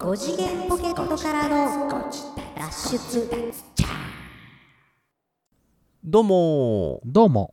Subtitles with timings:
[0.00, 1.90] 5次元ポケットからの
[2.56, 3.28] 脱出。
[6.02, 7.00] どうも。
[7.04, 7.52] どうも。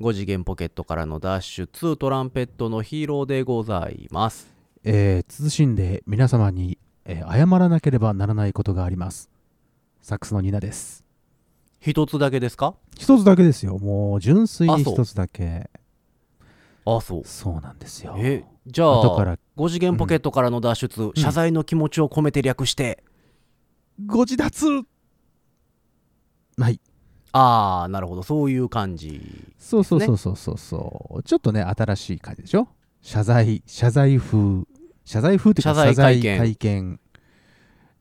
[0.00, 4.46] 5次元ポケットからの脱出トランペットのヒーローでございます。
[4.84, 9.28] えー、謹んで皆様に、えー謝らなければならないことがあります。
[10.00, 11.04] サックスのニナです。
[11.80, 12.74] 一つだけですか？
[12.96, 13.76] 一つだけですよ。
[13.80, 14.94] もう純粋にあそう。
[14.94, 15.68] 一つだけ
[16.86, 17.22] あそう。
[17.24, 18.14] そうなんですよ。
[18.18, 23.02] えじゃあ後から5次元ポケットからの脱出、謝罪の気持ちを込めて略して、
[24.06, 24.66] ご自立
[26.56, 26.80] はい。
[27.32, 28.22] ああなるほど。
[28.22, 29.20] そういう感じ
[29.58, 31.22] そうそうそうそうそうそう。
[31.22, 32.68] ちょっとね新しい感じでしょ？
[33.02, 34.64] 謝罪謝罪風。
[35.04, 36.38] 謝罪風っていうか謝罪会見。
[36.38, 37.00] 会見。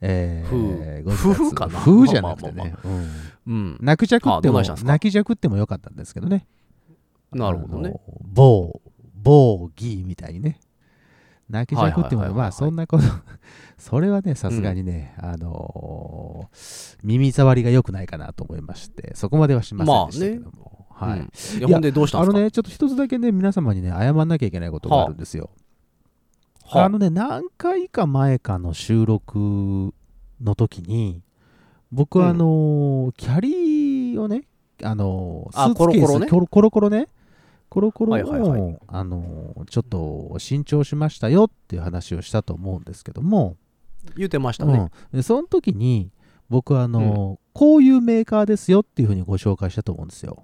[0.01, 1.33] えー、風。
[1.33, 1.79] 風かな。
[1.79, 3.09] 風じゃなくてまあまねうん。
[3.47, 3.77] うん。
[3.81, 6.47] 泣くじゃくっても泣きじゃくってもよかったんですけどね
[7.31, 7.93] なるほどね。
[8.23, 8.81] 某
[9.15, 10.59] 某義みたいにね。
[11.49, 13.03] 泣きじゃくってもまあそんなこと
[13.79, 21.25] それはねさすがにね、あのー耳障りが良くないかなと思いましてそこまではしませんでしたけども、はい、うん。
[21.25, 22.37] いいややほんでどうしたんですか？
[22.37, 25.07] あのねちょっと一つだけね皆様にね謝んなきゃいけないことがあ。
[25.07, 25.49] るんですよ、
[26.65, 26.85] はあ。
[26.85, 29.91] あのね何回か前かの収録
[30.41, 31.23] の時に
[31.91, 34.43] 僕はあのーキャリーをね
[34.83, 37.07] あのーあスーツケースコロコロねコロコロね
[37.69, 38.79] コロコロを、はいはいはい。
[38.87, 43.57] あのーちょっと新調しましたよっていう話をしたと思うんですけども、
[44.15, 46.11] 言うてましたね、うん、でその時に
[46.49, 50.43] 僕はあのーこういうメーカーですよっていうふうにご紹介したと思うんですよ。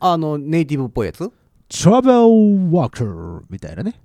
[0.00, 1.30] あのネイティブっぽいやつ
[1.70, 4.00] ？Travel Walker みたいなね。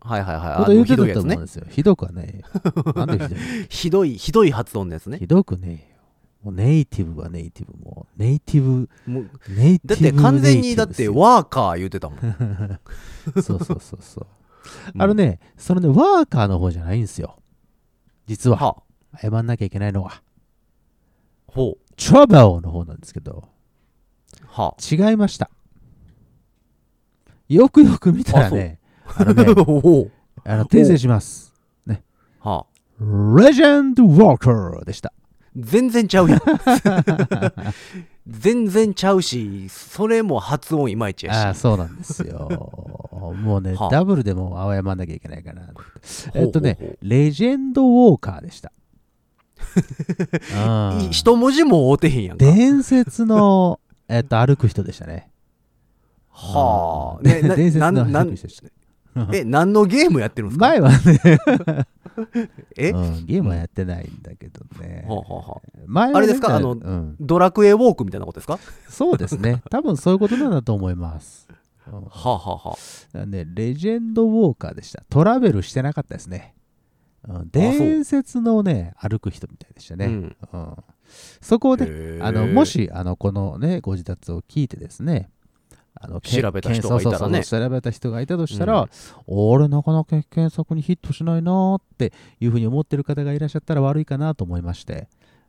[0.00, 0.46] はいはいはい。
[0.52, 1.36] あこと言のってたと思うんひどいやつね。
[1.38, 2.42] ですよひどくはね
[2.94, 3.36] なんで
[3.68, 5.18] ひどい ひどいひどい発音のやつね。
[5.18, 5.95] ひどくね
[6.46, 12.20] もうネイティブはネイティブもうネイティブもうネイティブだって完全にだってワーカー言うてたもん、
[13.42, 14.26] そうそうそうそう。
[14.94, 15.02] うん。
[15.02, 17.42] あのねそのねワーカーの方じゃないんですよ。
[18.28, 18.58] 実は。
[18.58, 18.76] は
[19.12, 19.18] あ。
[19.18, 20.22] 謝んなきゃいけないのは。
[21.48, 21.94] ほう。
[21.96, 23.48] トラベルの方なんですけど。
[24.46, 25.50] は違いました。
[27.48, 28.78] よくよく見たらね
[29.16, 30.12] あのあ、ね ほう。
[30.44, 31.52] あの訂正します。
[32.38, 32.76] はあ。
[33.36, 35.12] レジェンド・ウォーカーでした
[35.56, 36.40] 全然ちゃうやん。
[38.28, 42.48] 全然ちゃうしそれも発音いまいちああやしそうなんですよ。
[43.42, 43.90] もうね、はあ。
[43.90, 45.68] ダブルでも謝んなきゃいけないかな
[46.34, 48.72] えっとねレジェンド・ウォーカーでした。
[51.10, 52.44] 一文字も合うてへんやんか。
[52.44, 55.30] 伝説の、えっと、歩く人でしたね。
[56.30, 58.68] はあ、うんね、な 伝説の歩く人でした。
[59.32, 60.66] え何のゲームやってるんですか？
[60.68, 61.86] 前はね、
[62.76, 65.04] え、うんゲームはやってないんだけどね。
[65.08, 65.60] はあはあはあ。
[65.86, 66.56] 前はあれですか？
[66.56, 67.16] あのうん。
[67.20, 68.58] ドラクエウォークみたいなことですか？
[68.88, 69.62] そうですね。
[69.70, 71.48] 多分そういうことなんだと思います。
[71.86, 71.94] うん。
[71.94, 72.76] はあはあは
[73.14, 73.18] あ。
[73.18, 75.02] なんで、レジェンド・ウォーカーでした。
[75.08, 76.54] トラベルしてなかったですね。
[77.28, 77.48] うん。
[77.50, 80.06] 伝説のね、歩く人みたいでしたね。
[80.06, 80.36] うん。
[80.52, 80.76] うん。
[81.40, 85.30] そこで、あのもしあのこのねご自立を聞いてですね
[86.06, 87.44] あのけ調べた人がいたらね。
[87.44, 88.88] 調べた人がいたとしたら、
[89.26, 95.08] 俺なかなか検索にヒットしないなーっていうふうに思ってる方がいらっしゃったら悪いかなと思いまして。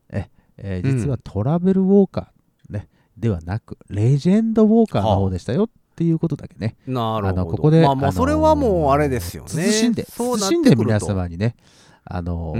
[0.10, 0.98] え、えーうん。
[0.98, 7.42] 実はトラベルウォーカー、ね、ではなくレジェンドウォーカーの方でしたよっていうことだけね、なるほど。
[7.42, 9.50] あのここで、まあまあそれはもうあれですよね。
[9.50, 11.56] 慎んで慎んで皆様にね
[12.04, 12.54] あの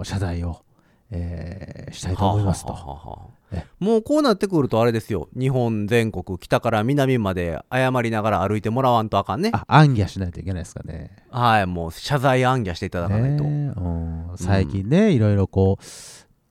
[0.00, 0.62] ー謝罪を、
[1.10, 2.72] えーしたいと思いますと。
[2.72, 3.10] はあはあ
[3.56, 5.28] はもうこうなってくるとあれですよ。
[5.36, 9.50] 日本全国北から南まで謝りながら歩いてもらわんとあかんね。
[9.52, 11.10] あ、暗記しないといけないですかね。
[11.30, 15.84] はいもう謝罪暗記していただかないと、ねえうん、最近ね、いろいろこう、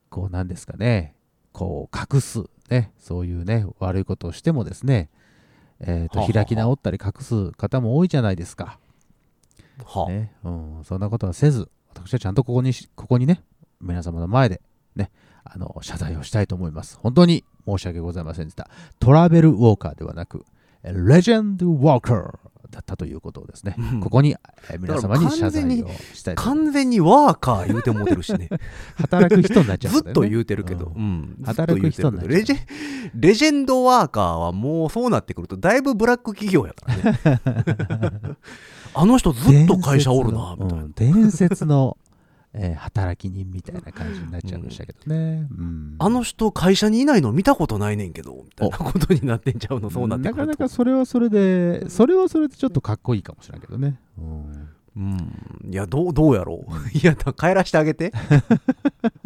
[0.10, 1.16] こうなんですかね、
[1.54, 5.10] こう隠す、ね、そういうね、悪いことをしてもですね、
[5.80, 8.78] えーと開き直ったり隠す方も多いじゃないですか。
[9.86, 10.12] はあ。
[10.12, 10.34] ね。
[10.44, 13.42] うん、そんなことはせず、私はちゃんとここにし、ここにね、
[13.82, 14.62] 皆様の前で、
[14.96, 15.12] ね、
[15.44, 16.98] あの謝罪をしたいと思います。
[17.02, 18.70] 本当に申し訳ございませんでした。
[19.00, 20.46] トラベルウォーカーではなく、
[20.84, 22.40] レジェンドウォーカー
[22.72, 24.00] だったということをですね、うん。
[24.00, 24.36] ここに
[24.70, 28.50] えー皆様に謝罪をしたい完全にワーカー言うてもうてるしね。
[28.96, 30.00] 働く人になっちゃうね。
[30.04, 31.38] ずっと言うてるけど、ううん。
[31.40, 32.38] ん働く人になっちゃう。
[32.38, 32.58] レジェ
[33.16, 38.36] レジェンドワーカーはもうそうなってくるとだいぶブラック企業やからね。
[38.94, 40.92] あの人ずっと会社おるなみたいな、うん。
[40.94, 41.98] 伝説の、
[42.54, 45.48] えー働き人みたいな感じになっちゃいましたけどね。
[45.52, 45.96] うん。
[46.00, 49.90] あの人会社にいないの見たことないねんけどみたいなことになってんちゃうの？
[49.90, 50.64] そうなってなかくると。
[50.64, 54.00] なかそれはそれで、それはそれでちょっとかっこいいかもしれないけどね。
[54.18, 54.70] うん。
[54.98, 55.72] うん。
[55.72, 56.98] いやどうどうやろう？
[56.98, 58.12] いやだ帰らしてあげて、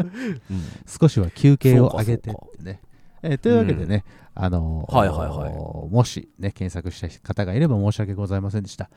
[0.52, 0.62] うん。
[0.86, 2.82] 少しは休憩を上げててね。
[3.22, 4.04] えーというわけでね、
[4.36, 5.54] あのーはいはいはい。
[5.90, 8.90] もしね、検索した方がいれば申し訳ございませんでした。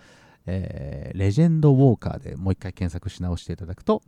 [0.46, 4.02] えーレジェンドウォーカーでもう一回検索し直していただくと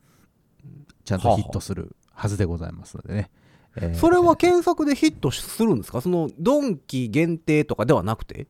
[1.05, 3.31] ちゃんとヒットするはずでございますのでね、
[3.77, 6.01] えーそれは検索でヒットするんですか？
[6.01, 8.49] そのドンキ限定とかではなくて？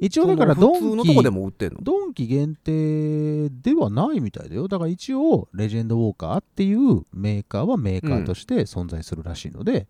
[0.00, 1.78] 一応だからそドンキの普通のとこでも売ってんの？
[1.82, 4.66] ドンキ限定ではないみたいだよ。
[4.66, 9.86] だから一応レジェンドウォーカーっていうメーカーはメーカーとして存在するらしいので、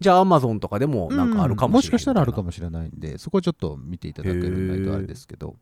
[0.00, 5.56] じゃあアマゾンとかでもなんかあるかもしれない、うんもしかしたらあるかもしれないんでそこはちょっと見ていただけるないとあれですけど、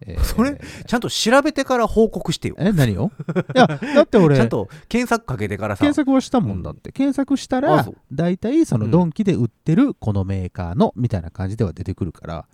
[0.00, 0.60] え ーそれ？
[0.86, 2.56] ちゃんと調べてから報告してよ。
[2.58, 3.10] え何を？
[3.54, 5.80] いやだって俺ちゃんと検索かけてからさ。
[5.80, 12.46] 検索はしたもんだって、検索したあら大体そのドンキで売ってるこのメーカーのみたいな感じでは出てくるから、は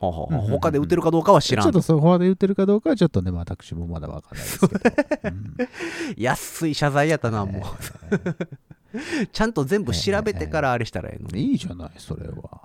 [0.00, 0.50] あはあうんうんうん。
[0.50, 4.80] 他で売ってるかどうかは知らんちょっとそこで売ってるかどうかはちょっとね私もまだわかんないですけど、
[5.24, 5.54] うん。
[6.16, 7.62] 安い謝罪やったなもう。
[8.10, 8.46] え
[9.32, 12.60] ちゃんと全部調べてからあれしたらええのーいいじゃないそれは、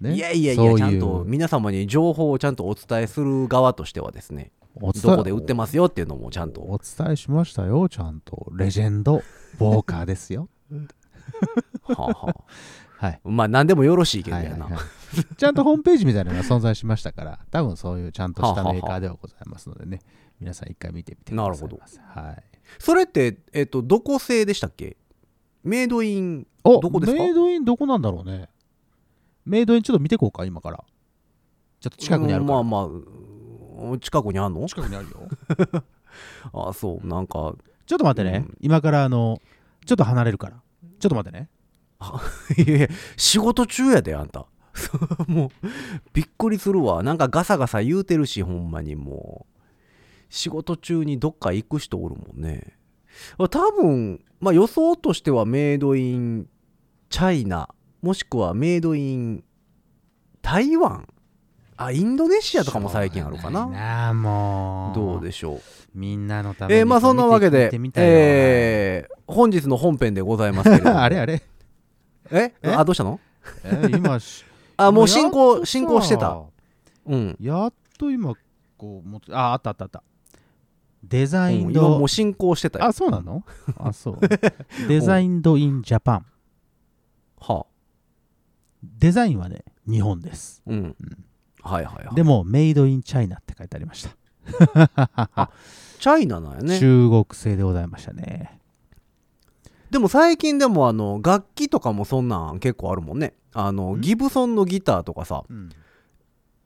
[0.00, 0.14] ね。
[0.14, 6.60] いやいやいやちゃんと皆様に情報をちゃんとお伝えする側としてはですねどこで売ってますよっていうのもちゃんと。
[6.62, 8.48] お伝えしましたよちゃんと。
[8.56, 10.48] レジェンドウォーカーですよ。
[11.82, 13.06] はあはあ。
[13.06, 13.20] はい。
[13.24, 15.34] まあ何でもよろしいけどやな、はいはいはい。
[15.36, 20.00] ちゃんとホームページみたいなのが存在しましたから多分そういうちゃんとしたメーカーではございますのでね。
[20.40, 21.80] 皆さん一回見てみてくださいなる
[22.26, 22.42] はい。
[22.80, 24.96] それって、えっとどこ製でしたっけ？
[25.64, 27.18] メイドインおどこですか？
[27.18, 28.48] メイドインどこなんだろうね。
[29.44, 30.84] メイドインちょっと見てこうか今から。
[31.80, 34.66] ちょっと近くにあるから、うんまあまあ近くにあんの？
[34.66, 35.28] 近くにあるよ。
[36.68, 37.54] あそうなんか。
[37.86, 38.56] ちょっと待ってね、うん。
[38.60, 39.40] 今からあの
[39.84, 40.62] ちょっと離れるから。
[40.98, 41.48] ちょっと待ってね。
[42.66, 44.46] いやいや仕事中やであんた。
[45.28, 45.50] もう
[46.12, 47.02] びっくりするわ。
[47.02, 49.54] なんかガサガサ言うてるしほんまにもう。
[50.30, 52.76] 仕事中にどっか行く人おるもんね
[53.38, 56.46] 多分まあ予想としてはメイドイン
[57.08, 57.68] チャイナ
[58.02, 59.44] もしくはメイドイン
[60.42, 61.08] 台湾？
[61.76, 63.66] あインドネシアとかも最近あるかな？
[63.66, 64.94] なあもう。
[64.94, 65.60] どうでしょう？
[65.94, 71.00] みんなのためにえーまあそんなわけでえー本日の本編でございますけれども。
[71.02, 71.42] あれあれ。
[72.30, 72.54] え？
[72.62, 72.70] え？
[72.74, 73.18] あどうしたの？
[73.64, 74.44] えー今し
[74.76, 76.38] あもう進行進行してた。
[77.06, 77.36] うん。
[77.40, 78.34] やっと今
[78.76, 80.02] こうもつああったあったあった
[81.08, 82.86] デザインうん今もドう進行してたよ。
[82.86, 83.44] あそうなの？
[83.78, 84.18] あそう。
[84.88, 86.26] デザインドインジャパン。
[87.40, 87.66] はあ。
[88.82, 90.62] デザインはね日本です。
[90.66, 90.96] うん。
[91.62, 92.14] はいはいはい。
[92.14, 94.10] でもメイドインチャイナって書いてありました。
[96.00, 96.78] チャイナなんやね。
[96.78, 98.60] 中国製でございましたね。
[99.90, 103.34] でも最近でもあの楽器とかもそんなん結構あるもんね。
[103.52, 104.00] あのん？
[104.00, 105.44] ギブソンのギターとかさ。
[105.48, 105.70] うん。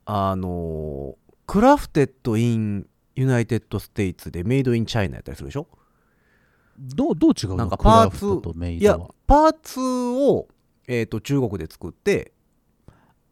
[0.05, 1.15] あの
[1.45, 2.87] Crafted in
[3.19, 5.67] United States で Made in China やったりするでしょ？
[6.77, 7.55] どうどう違うの？
[7.57, 10.47] なんかパーツとメイいやパーツを、
[10.87, 12.31] えー、と中国で作って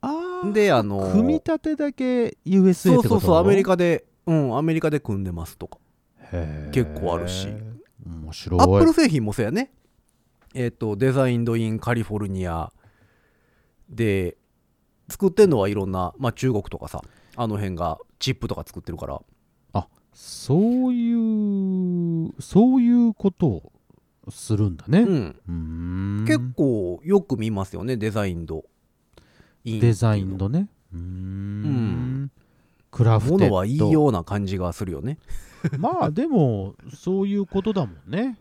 [0.01, 3.09] あーであの組み立てだけ USA そうってこと？
[3.09, 5.79] そうそうアメリカカでうんアメリカで組んでますとか。
[6.73, 7.47] 結構あるし。
[8.05, 8.59] 面白い。
[8.59, 9.71] アップル製品もそうやね。
[10.53, 12.73] えっ、とデザインド・イン・カリフォルニア
[13.89, 14.35] で
[15.09, 17.01] 作ってんのはいろんな、まあ、中国とかさ
[17.37, 19.21] あの辺がチップとか作ってるから
[20.19, 23.71] そういうそういうことを
[24.29, 25.01] するんだね。
[25.01, 25.35] うん。
[25.47, 25.53] うー
[26.23, 26.25] ん。
[26.25, 28.65] 結構よく見ますよねデザインド
[29.63, 30.69] デザインのね。
[30.91, 32.23] うーん。
[32.23, 32.31] ん
[32.89, 33.43] クラフテッド。
[33.45, 35.19] ものはいいような感じがするよね、
[35.77, 38.39] まあでもそういうことだもんね。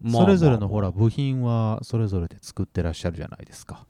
[0.00, 3.86] まあそれぞれのほら部品はそれぞれで作ってらっしゃるじゃないですか。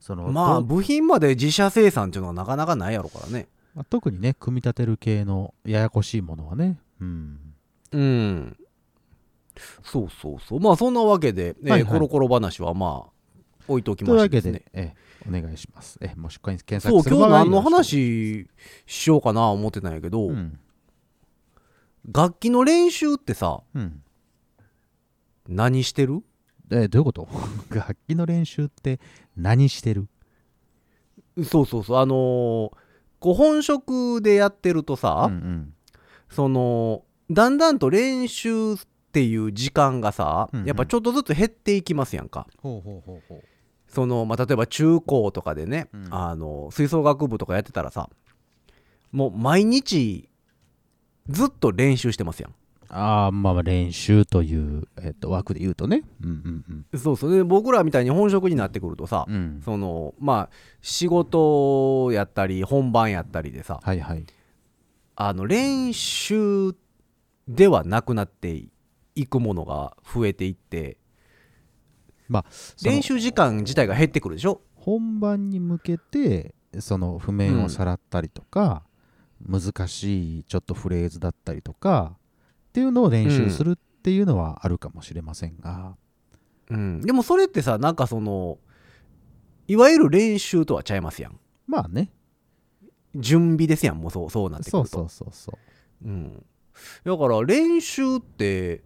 [0.00, 6.78] そのまあと部品まで自社生産っていうのはなかなかないやろからねまあ特にね組み立てる系のややこしいものはね。
[7.00, 7.38] うん。
[7.92, 8.56] うん。
[9.84, 10.60] そうそうそう。
[10.60, 11.92] まあそんなわけで、えーはいはい。
[11.92, 13.10] コロコロ話はまあ
[13.68, 14.94] 置いておきというわけでええ
[15.28, 15.98] お願いします。
[16.00, 18.48] えもし検そう索する場合今日何のは話
[18.86, 20.58] しようかな思ってたんやけど、うん。
[22.10, 24.02] 楽器の練習ってさうん。
[25.48, 26.22] 何してる？
[26.70, 27.28] えどういうこと？
[27.70, 29.00] 楽器の練習って
[29.36, 30.08] 何してる？
[31.44, 31.98] そうそうそう。
[31.98, 32.85] あのー
[33.18, 35.74] こう本職でやってるとさ、うんうん。
[36.30, 38.76] そのだんだんと練習っ
[39.12, 40.66] ていう時間がさ、うんうん。
[40.66, 42.46] やっぱちょっとずつ減っていきますやんか。
[43.88, 46.08] その、まあ、例えば中高とかでね、うん。
[46.10, 48.10] あの吹奏楽部とかやってたらさ
[49.12, 50.28] もう毎日
[51.28, 52.54] ずっと練習してますやん
[52.88, 56.02] ああ、まあまあ練習という、えっと枠で言うとね。
[56.22, 56.30] うん
[56.92, 59.34] うんそうそうで僕らみたいに本職になってくるとさ、うん。
[59.34, 59.62] うん。
[59.64, 60.50] そのまあ
[60.80, 64.24] 仕事やったり本番やったりでさはいはい。
[65.16, 66.74] あの練習
[67.48, 68.64] ではなくなって
[69.14, 70.98] いくものが増えていって
[72.28, 72.44] その
[72.92, 74.60] 練習時間自体が減ってくるでしょ？
[74.74, 78.82] 本番に向けてその譜面をさらったりとか、
[79.48, 82.16] 難しいちょっとフレーズだったりとか
[82.76, 85.96] っていうのを練習するっていうのはあるかもしれませんが、
[86.68, 88.58] うん、でもそれってさなんかその
[89.66, 91.40] いわゆる練習とはちゃいますやん。
[91.66, 92.10] まあね。
[93.14, 94.88] 準備ですやんもうそうそうなってくると。
[94.88, 95.58] そうそうそうそ
[96.04, 96.06] う。
[96.06, 96.44] うん、
[97.04, 98.82] だから練習って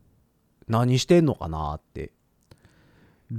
[0.68, 2.12] 何してんのかなって、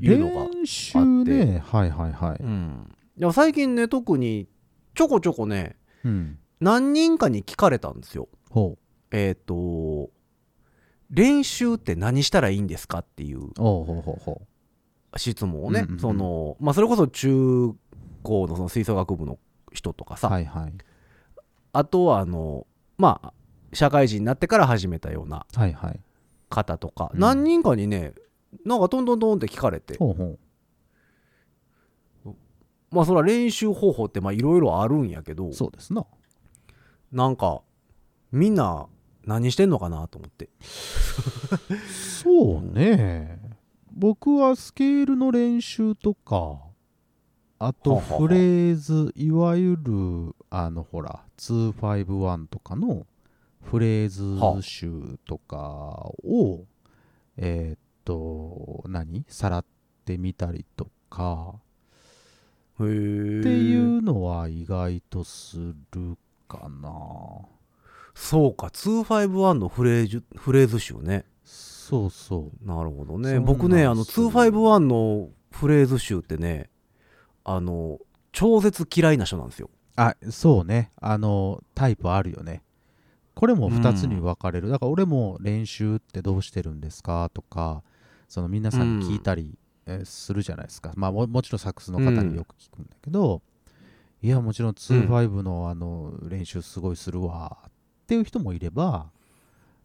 [0.01, 1.63] いうのが練習ね。
[1.65, 4.49] はいはいはい、うん、でも最近ね特に
[4.95, 8.27] ちょこちょこねうん、何人かに聞かれたんですよ。
[8.49, 8.77] ほ
[9.11, 10.09] えっ、と
[11.11, 13.49] 練習って何したらいいんですかっていう
[15.17, 15.99] 質問をね、うんうんうん。
[15.99, 17.73] そのまあそれこそ中
[18.23, 19.37] 高のその吹奏楽部の
[19.73, 20.73] 人とかうさ、はいはい。
[21.73, 22.65] あとはあの
[22.97, 23.33] まあ
[23.73, 25.99] 社会人になってから始めたようなはいはい。
[26.49, 27.19] 方とか、うん。
[27.19, 28.13] 何人かにね
[28.65, 30.37] なんかトントントンって聞かれてほうほ
[32.89, 36.05] まあそれは練習方法ってまあいろいろあるんやけどうそうですな。
[37.11, 37.61] なんか
[38.31, 38.87] みんな
[39.25, 40.49] 何してんのかなと思って。
[42.23, 43.39] そうね。
[43.91, 46.59] 僕はスケールの練習とか
[47.59, 53.05] あとフレーズいわゆるあのほら251とかの
[53.61, 55.57] フレーズ集とか
[56.23, 56.63] を
[57.37, 59.25] えーっと何？
[59.27, 59.65] さらっ
[60.05, 61.55] てみたりとか。
[62.77, 65.57] っていうのは意外とす
[65.91, 66.89] るかな
[68.13, 71.25] そうか251のフレーズフレーズ集ね。
[71.43, 72.67] そうそう。
[72.67, 73.39] なるほどね。
[73.39, 76.69] 僕ねあのですよ251のフレーズ集ってね
[77.43, 77.99] あの
[78.31, 79.69] 超絶嫌いな人なんですよ。
[79.95, 80.91] あそうね。
[81.01, 82.63] あのタイプあるよね。
[83.33, 87.29] これも2つに分かれる、だから俺も練習ってどうしてるんですか？
[87.33, 87.81] とか
[88.27, 90.91] その皆さんに聞いたり、えーするじゃないですか。
[90.95, 93.41] まあももちろんサックスの方によく聞くんだけど、
[94.21, 97.70] いやもちろん25のあの練習すごいするわっ
[98.11, 99.09] ていう人もいれば、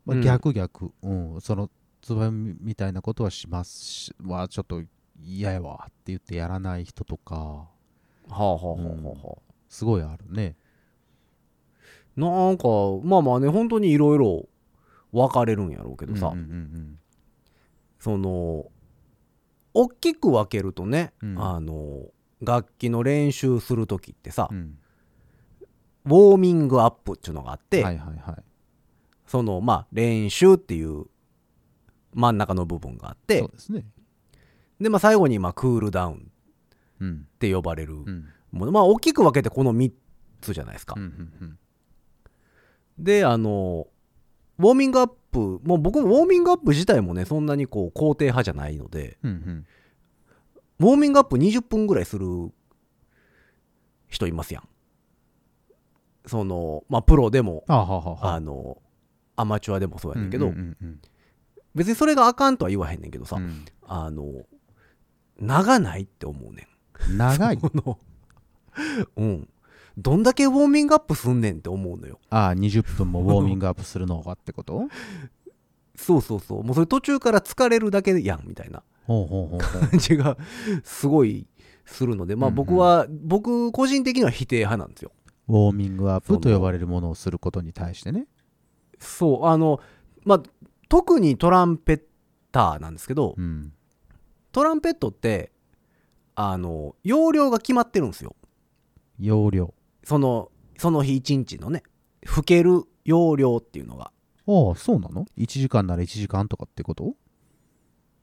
[0.05, 0.21] まあ、うん。
[0.21, 1.71] 逆逆、うんその
[2.03, 4.83] 25みたいなことはしますしはちょっと
[5.25, 7.69] 嫌やわって言ってやらない人とかは
[8.29, 9.53] あはあはあはあはあ。
[9.69, 10.57] すごいあるね。
[12.17, 12.67] なんか
[13.05, 14.49] まあまあね本当にいろいろ
[15.13, 16.99] 分かれるんやろうけどさ、うんうんうん
[18.01, 18.67] その
[19.73, 21.43] 大きく分けるとね、うん。
[21.43, 22.09] あの
[22.43, 24.79] 楽器の練習する時ってさ、うんうん
[26.07, 28.43] ウォーミングアップっていうのがあって、はいはいはい。
[29.27, 31.07] そのまあ練習っていう
[32.15, 33.85] 真ん中の部分があってそうですね。
[34.81, 36.19] で、まあ、最後にまあクールダウンっ
[37.01, 37.27] うん。
[37.39, 38.29] て呼ばれるうん。
[38.53, 39.93] もの、まあ大きく分けてこの3
[40.41, 41.03] つじゃないですか、うん
[41.41, 41.59] うん
[42.99, 43.89] であの
[44.59, 49.67] ウォーミングアップもう僕もウォーミングアップ自体もねそんなにこう肯定派じゃないのでうんうん。
[50.89, 52.27] ウォーミングアップ20分ぐらいする
[54.09, 54.69] 人いますやん
[56.27, 58.79] そのまあプロでもあはははあの
[59.37, 61.01] アマチュアでもそうやねんけど、うんうんうん
[61.75, 63.67] 別にそれがあかんとは言わへんねんけどさ、うん。
[63.87, 64.47] あの
[65.39, 66.67] 長ないって思うね
[67.07, 67.19] ん。
[67.19, 67.59] 長い？
[69.17, 69.49] うん。
[69.99, 72.19] どんだけウォーミングアップすんねんって思うのよ。
[72.31, 74.89] ああ20分もウォーミングアップするのがってこと？
[75.97, 76.65] そうそうそう。
[76.65, 80.39] もうそれ途中から疲れるだけやんみたいな感じが
[80.83, 81.47] すごい
[81.85, 85.13] するのでまあうんうん僕は、僕個人的には否定派なんですよ
[85.49, 88.27] ウォーミングアップと呼ばれるものをすることに対してね。
[88.99, 89.81] そうあの
[90.25, 90.43] まあ
[90.89, 92.03] 特にトランペッ
[92.53, 93.73] ターなんですけど、うん。
[94.53, 95.53] トランペットって
[96.35, 98.35] あの容量が決まってるんですよ。
[99.19, 99.75] 容量。
[100.05, 101.83] そのその日一日のね
[102.25, 104.13] 吹ける容量っていうのが。
[104.49, 107.15] ああそうなの ?1 時間なら1時間とかってこと？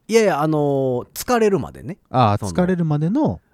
[0.07, 1.99] いやいやあのー疲れるまでね。
[2.09, 3.52] ああ疲れるまでのえ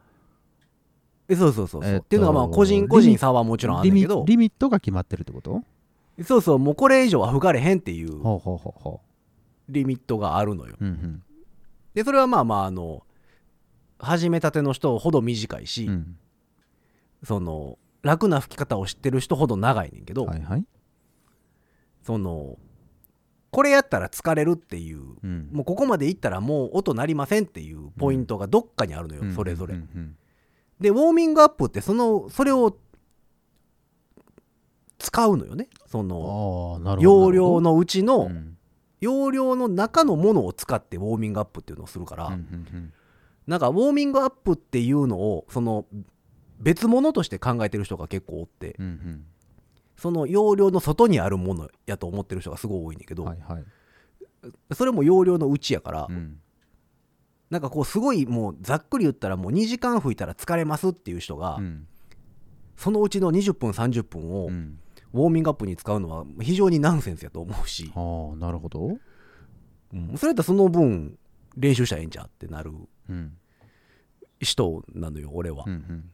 [1.36, 4.26] そうそうそうそう、えっとっていうのがまあ個人個人差はもちろんあるけど。
[4.28, 5.62] リミットが決まってるってこと？
[6.24, 8.10] そうそうもうこれ以上は吹かれへんっていう
[9.70, 10.76] リミットがあるのよ。
[10.80, 11.24] ううん。
[11.94, 13.04] でそれはまあまああの
[14.00, 15.92] 始めたての人ほど短いし、うん。
[15.92, 16.18] うん
[17.24, 20.66] その楽な吹き方を知ってる人ほど長いねんけど、はいはい。
[22.02, 22.58] その
[23.52, 25.50] これやったら疲れるっていううん。
[25.52, 30.16] もうここまでいったらもう音鳴りませんっていうポイントがどっかにあるのよ、うんそれぞれ、うんうん
[30.80, 32.78] でウォーミングアップってそのそれを
[34.98, 35.70] 使うのよね。
[35.88, 38.58] その容量のうちの、うん。
[39.02, 42.94] 容量の中のものを使ってウォーミングアップっていうのをするから、うんうん
[43.48, 45.88] なんかウォーミングアップっていうのをその
[46.60, 49.26] 別物として考えてる人が結構おってうんうん。
[49.98, 53.64] その容量の外にあるものやと思ってる人がすごい多いねんだけど、うんはいはい。
[54.76, 56.40] それも容量の内やから、うん
[57.50, 61.88] なんかこうすごいもうざっくり言ったらもう2時間吹いたら疲れますっていう人が、うん。
[62.78, 64.80] そのうちの20分30分をうん。
[65.12, 68.98] ウォーミングアップに使うのは非常にナンセンスやと思うし、ああなるほど。
[69.94, 70.16] うん。
[70.18, 71.18] それやったらその分
[71.58, 72.72] 練習したらええんちゃうってなる
[73.10, 73.34] うん。
[74.40, 76.12] 人なのよ俺は、うんうん。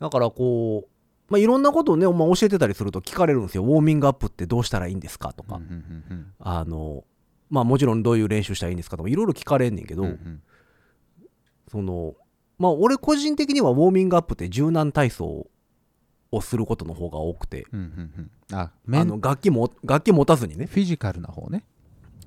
[0.00, 3.64] だからこう、まあ、いろんなことをね、まあ、教えてたりすると聞かれるんですよ。
[3.64, 5.60] ウォーミングアップってどうしたらいいんですかとか、
[6.40, 7.04] あの
[7.50, 10.42] まあもちろんどういう練習したらいいんですかとかいろいろ聞かれんねんけど、うんうん。
[11.70, 12.14] その
[12.58, 15.46] まあ俺個人的にはウォーミングアップって柔軟体操
[16.30, 18.56] をすることの方が多くて、うんうんうん。
[18.56, 20.66] あメンあの楽器も楽器持たずにね。
[20.66, 21.64] フィジカルな方ね。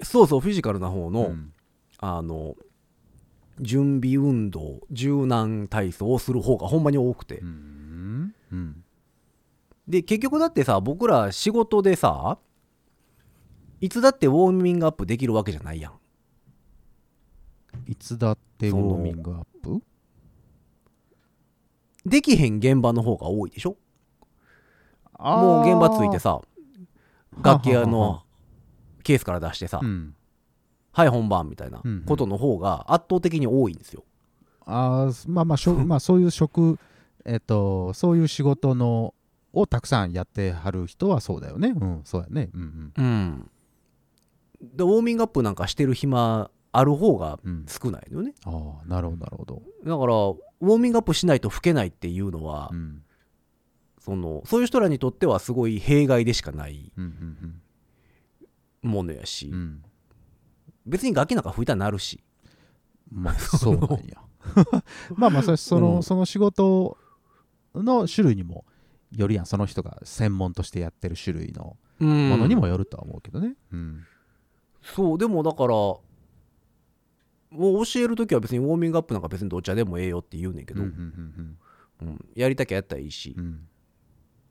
[0.04, 1.54] そうそうフィジカルな方の、うん。
[2.00, 2.56] あの
[3.60, 8.36] 準備運動柔軟体操をする方がほんまに多くて、うん。
[8.52, 8.84] うん。
[9.88, 12.38] で結局だってさ僕ら仕事でさ
[13.82, 15.94] いつだってウォーミングアップできるわけじゃないやん。
[17.88, 19.82] いつだってウォーミングアップ？
[22.06, 23.78] できへん現場の方が多いでしょ？
[25.20, 26.40] もう現場ついてさ
[27.42, 28.24] 楽器屋の
[29.04, 30.16] ケースから出してさ、うん。
[30.92, 32.04] はい本番みたいなうんうん。
[32.04, 34.04] ことの方が圧倒的に多いんですよ。
[34.66, 36.80] あーまあまあしょ まあそういう職
[37.26, 39.14] えっとそういう仕事の
[39.54, 41.70] をたくさんやってはる人はそうだよね。
[41.80, 42.50] うんそうやね。
[42.54, 42.94] うん。
[42.98, 43.52] うん。
[44.62, 47.52] でウォーミングアップなんかしてる暇ある方がうん。
[47.52, 48.34] うん少ないのよね。
[48.46, 48.50] あ
[48.84, 49.62] あなるほどなるほど。
[49.84, 53.02] だからウォーミングアップしないと老けないっていうのは、うん。
[54.00, 57.04] そのそういう人らにとってはすごい弊害でしかないうん
[58.84, 59.54] うんものやし、うん。
[59.54, 59.84] うん
[60.86, 62.24] 別に楽器なんか吹いたらなるし。
[63.12, 64.22] まあそうなんや。
[65.16, 66.04] まあまあその、うん。
[66.04, 66.98] その仕事
[67.76, 68.64] の種類にも
[69.12, 69.46] よるやん。
[69.46, 73.56] その人が専門としてやってる種類のもものにもよるとは思うけどね。
[73.72, 74.06] うん
[74.82, 76.02] そうでもだからも
[77.52, 81.02] う教える時は別にウォーミングアップなんか別にどっちでもええよって言うねんけど、うんうんう
[81.44, 81.58] ん
[82.36, 83.44] やりたきゃやったらいいし、うん。
[83.44, 83.68] うん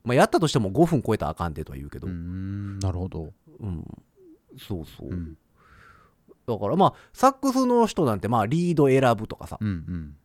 [0.03, 3.33] まあ、やったとしても5分超えたらあかんでとは言うけど、ううんんなるほど。
[4.59, 5.37] そうそう、うん。
[6.47, 9.59] だからまあサックスの人なんてまあリード選ぶとかさ。
[9.61, 10.17] うんうん。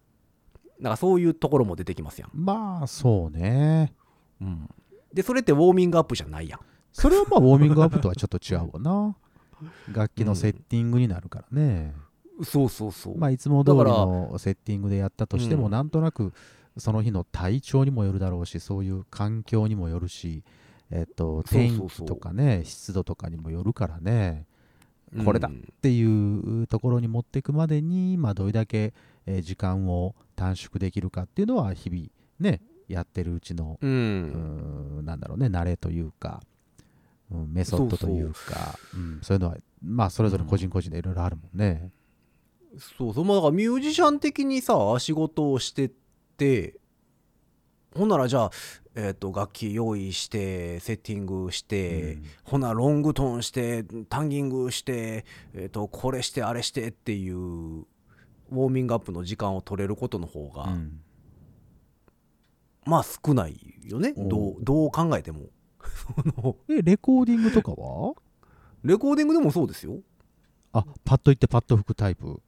[0.80, 3.94] なんかそういうところも出てきますやん、まあそうね。
[4.42, 4.68] うん、
[5.14, 6.60] でそれってウォーミングアップじゃないやん。
[6.92, 9.16] それはまあウォーミングアップとはちょっと違うわな
[9.91, 11.93] 楽器のセッティングになるからね、
[12.43, 15.71] そうそうそう、まあいつも通りのセッティングでやったとしても、うん。
[15.71, 16.34] なんとなく
[16.78, 20.43] その日の体調にもよるだろうしそういう環境にもよるし
[20.89, 24.45] えっと天気とかね湿度とかにもよるからね。
[25.13, 25.26] うん。
[25.26, 26.04] これだってい
[26.62, 28.93] うところに持っていくまでに、まあ、どれだけ
[29.26, 32.06] えー時間を短縮できるかっていうのは日々
[32.39, 36.41] ねやってるうちのうんなんだろうね慣れというか、
[37.32, 41.91] うん、メソッドというかうんそういうのはまあそれぞれ個人個人でいろいろあるもんね。
[42.98, 43.26] そうそう。
[43.26, 45.91] まあだからミュージシャン的にさ仕事をしてっ
[46.38, 46.76] て
[47.96, 48.52] ほんならじゃあ、
[48.96, 52.24] えー、と楽器用意してセッティングして、うん。
[52.44, 61.02] ほなロングトーンしてタンギングして、えー、とこれしてあれしてっていうウォーミングアップの時間を取れることの方が、うん。
[62.86, 64.13] まあ少ないよね。
[64.15, 65.39] どうどう考えても。
[65.39, 65.46] そ
[66.44, 68.14] のえレコーディングとかは？
[68.84, 70.00] レコーディングでもそうですよ、
[70.74, 72.42] あパッといってパッと吹くタイプ。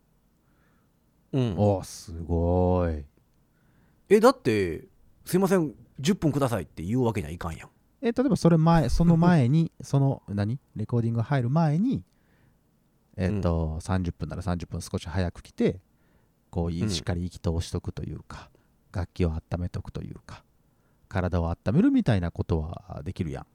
[1.32, 3.04] うん、おすごい。
[4.10, 4.86] えだって
[5.26, 7.70] すいません10分くださいって言うわけにはいかんやん。
[8.02, 10.60] え例えばそれ前その前に その何？
[10.76, 12.04] レコーディング入る前に
[13.16, 15.80] えっ、と、30分なら30分少し早く来て
[16.50, 18.50] こうしっかり息通しとくというか、
[18.92, 20.44] 楽器を温めとくというか
[21.14, 23.46] 体を温めるみたいなことはできるやん。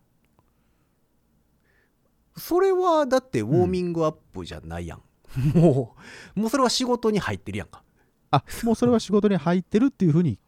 [2.36, 5.02] それはだってウォーミングアップじゃないやん、
[5.58, 5.96] も
[6.36, 7.82] うもうそれは仕事に入ってるやんか。
[8.30, 10.38] あもうそれは仕事に入ってるっていうふうに、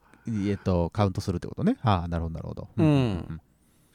[0.47, 1.79] えっとカウントするってことね。
[1.83, 2.69] ああなるほどなるほど。
[2.77, 3.41] うん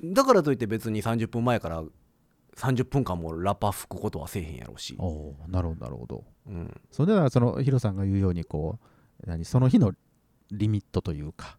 [0.03, 1.83] だからといって別に30分前から
[2.57, 6.25] 30分間もラッパ吹くことはせえへんやろうし、おなるほどなるほど。
[6.47, 8.77] うん、それではそのヒロさんが言うようにこ
[9.25, 9.93] う何その日の
[10.51, 11.57] リミットというか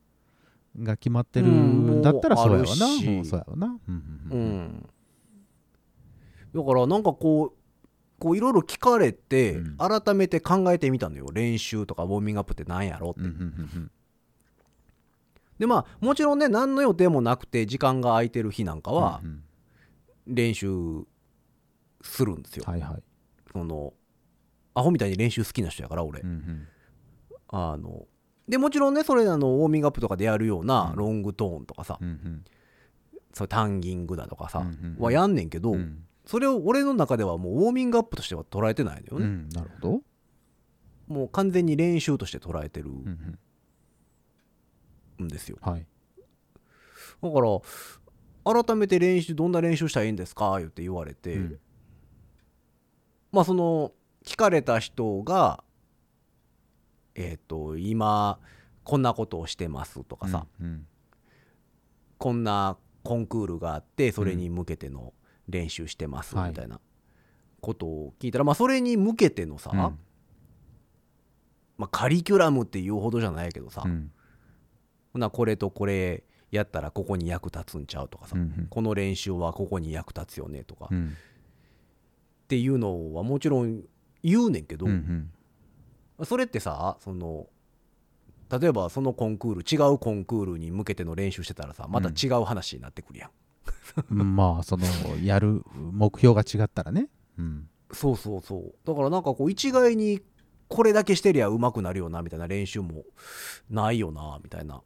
[0.79, 1.99] が決まってるうん。
[1.99, 3.95] んだったらそうやわな、もうんそうやわな、うん
[4.31, 4.89] ううん。
[6.55, 7.59] だからなんかこう
[8.19, 9.77] こういろいろ聞かれて、うん。
[9.77, 11.27] 改めて考えてみたのよ。
[11.33, 13.91] 練習とかウォーミングアップって何やろって、うん
[15.59, 19.23] でまあもちろんね何の予定もなくて時間が空いてる日なんかうんは
[20.27, 21.07] 練習
[22.03, 23.03] するんですよ、はいはい、
[23.53, 23.95] その
[24.75, 26.69] アホみたいに練習好きな人やから俺、うんうん。
[27.49, 28.07] あの
[28.49, 30.97] でもちろんねそれあのウォーミングアップとかでやるようなうん。
[30.97, 32.45] ロングトーンとかさ、うんうん。
[33.33, 35.03] そタンギングだとかさ、うんうんうん。
[35.03, 36.05] はやんねんけど、うん。
[36.25, 39.25] それを俺の中ではもうウォーミングアップとしては捉えてないのよ。
[39.25, 40.01] ね、うんなるほ
[41.09, 43.39] ど、もう完全に練習として捉えてるうん
[45.19, 45.25] うん。
[45.27, 45.59] んですよ。
[45.61, 45.87] はい。
[47.23, 50.59] だから改めて練習どんな練習したらいいんですか？
[50.59, 51.59] 言って言われて、うん。
[53.33, 53.93] まあその
[54.25, 55.63] 聞かれた人が
[57.17, 58.39] えっ、と今
[58.85, 60.87] こんなことをしてますとかさ、うん
[62.19, 65.13] こんなコンクールがあってそれに向けての
[65.49, 66.49] 練習してますはい。
[66.51, 66.81] みたいな
[67.61, 69.79] ことを聞いたら、まあそれに向けてのさ、うん。
[69.79, 69.99] ま
[71.81, 74.11] あ、カリキュラムっていうほどじゃないけどさ、うん。
[75.13, 78.67] ほなこれとこれやったらここに役立つんちゃうとかさ、うんうん。
[78.71, 81.17] この練習はここに役立つよねとか、っうん。
[82.49, 83.83] ていうのはもちろん
[84.23, 85.31] 言うねんけど、うん
[86.25, 87.47] それってさその
[88.51, 93.37] 例えばそのコンクール違うコンクールに向けての練習してたらさまた違う話になってくるやん、うん
[94.37, 94.85] まあその
[95.23, 97.09] やる目標が違ったらね。
[97.39, 97.69] うん。
[97.93, 98.75] そうそうそう。
[98.85, 100.21] だからなんかこう一概に
[100.69, 103.05] これだけしてりゃ上手くなるよなみたいな練習も
[103.71, 104.83] ないよなみたいな。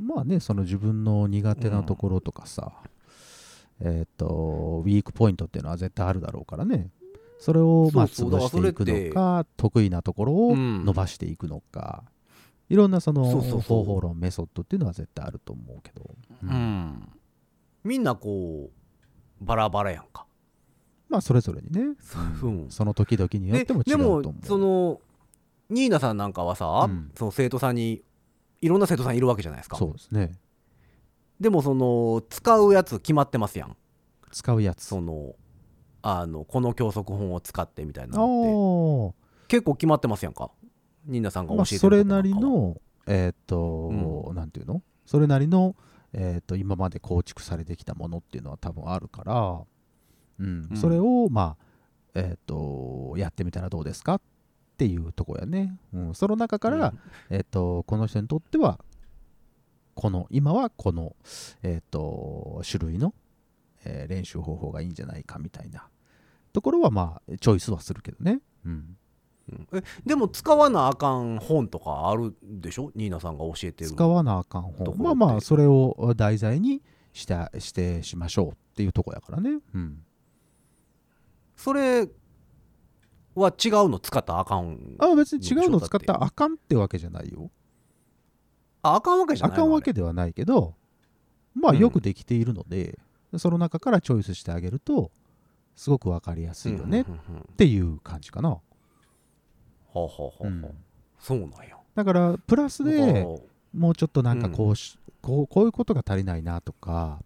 [0.00, 2.72] まあねその自分の苦手なところとかさ、
[3.80, 6.90] えっ、とウィークポイントっていうのは絶対あるだろうからね
[7.40, 10.84] それをまあ潰していくのか得意なところをうん。
[10.84, 12.04] 伸ばしていくのか、
[12.68, 16.10] いろんなその方法論メソッドっていうのは絶対あると思うけど、
[16.44, 16.50] ううん。
[16.52, 17.08] ん
[17.82, 20.26] みんなこうバラバラやんか。
[21.08, 21.96] まあそれぞれにね、
[22.42, 22.48] う。
[22.48, 22.66] ん。
[22.68, 24.46] その時々によっでても違でもうと思う。
[24.46, 25.00] その
[25.70, 27.10] ニーナさんなんかはさ、うん。
[27.16, 28.02] その生徒さんに
[28.60, 29.78] いろんな生徒さんいるわけじゃないですか。
[29.78, 30.38] そうですね。
[31.40, 33.74] でもその使うやつ決まってますやん。
[34.30, 34.84] 使うやつ。
[34.84, 35.34] その
[36.02, 38.18] あのこの教則本を使ってみたいなって。
[38.18, 38.24] あ
[39.48, 40.50] 結構決まってますやんか。
[41.06, 44.82] ニーナさんが教まあ、えてるそれなりの、えーっと、なんていうの？
[45.06, 45.74] それなりの、
[46.12, 49.62] えーっと、今まで構築されてきたものっていうのは多分あるから、
[50.38, 50.68] うん。
[50.70, 50.76] うん。
[50.76, 51.64] それを、まあ、
[52.14, 54.20] えーっと、やってみたらどうですかっ
[54.76, 55.76] ていうとこやね。
[55.92, 56.98] うん、その中から、うん。
[57.30, 58.78] えーっと、この人にとっては、
[59.94, 61.16] この、今はこの、
[61.62, 63.14] えーっと、種類の、
[63.84, 65.88] えー練習方法がいいんじゃないかみたいな
[66.52, 68.40] ところは、まあ、チョイスはするけどね。
[68.66, 68.96] うん。
[69.50, 69.68] うん。
[69.72, 72.92] えでも使わなあかん本とかあるでしょ？
[72.94, 74.96] ニーナさんが教えてる使わなあかん本。
[74.98, 79.58] まあまあそれを題材にしてしてしましょうっていうとこやからね。
[79.74, 80.02] うん。
[81.56, 82.08] それ
[83.34, 87.50] は違うの使ったらあかんあ別に違うの使ったらあかんってわけじゃないよ。
[88.82, 89.64] ああかんわけじゃあないの？
[89.64, 90.74] かんわけではないけど
[91.54, 91.78] まあうん。
[91.78, 92.98] よくできているので、
[93.36, 95.10] その中からチョイスしてあげると
[95.76, 97.04] すごくわかりやすいよねっ
[97.56, 98.58] ていう感じかな、
[99.86, 100.48] ほうほうほうほう。
[100.48, 100.84] うん。
[101.18, 101.76] そうなんや。
[101.94, 103.26] だからプラスで
[103.76, 107.20] もうちょっとなんかこうし、こうこういうことが足りないなとか、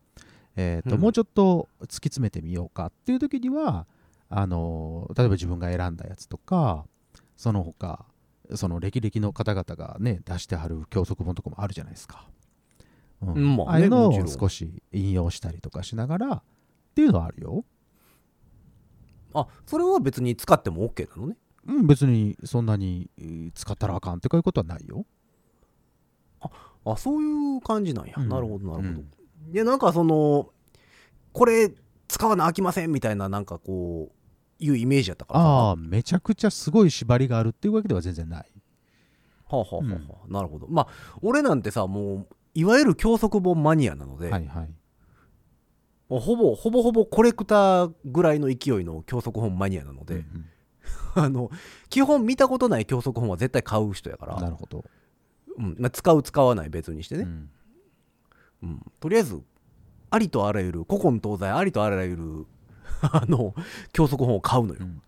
[0.56, 1.00] えーとうん。
[1.00, 3.86] もうちょっと突き詰めてみようかっていう時には
[4.28, 6.86] あの例えば自分が選んだやつとか
[7.36, 8.04] その他
[8.54, 12.26] その歴々の方々がね出してはる教則本とかもあるじゃないですか。
[13.32, 13.34] うん。
[13.36, 16.42] うんまあねああいうのを少し引用したりとかしながらっ
[16.94, 17.64] ていうのはあるよ。
[19.34, 21.36] あそれは別に使っても OK なのね。
[21.66, 25.04] うん、別にそんなにえー使ったらあかんってこういうことはないよ。
[26.86, 28.28] あそういう感じなんや、うん。
[28.28, 29.10] なるほどなるほど、うん。
[29.52, 30.50] いやなんかその
[31.32, 31.72] これ
[32.08, 38.50] 使わなあきませんみたいななんかこういうイメージやったからさああ、めちゃくちゃすごい縛りがあるっていうわけでは全然ない。
[39.46, 40.32] はあはあはあはあ。
[40.32, 40.66] なるほど。
[40.68, 40.88] まあ
[41.22, 44.68] 俺なんてさもういわゆる教則本マニアなので、はいはい。
[46.08, 50.46] もうほぼほぼほぼコレクターぐらいの勢いの教則本マニアなので、うん
[51.16, 51.50] あの
[51.88, 54.84] 基本見たことない教則本は絶対買う人やから、うんなるほど。
[55.56, 57.50] うんまあ、使う使わない別にしてね、うん。
[58.64, 58.82] うん。
[59.00, 59.40] とりあえず
[60.10, 62.46] ありとあらゆる古今東西ありとあらゆる
[63.00, 63.54] あの
[63.92, 65.02] 教則本を買うのよ、うん。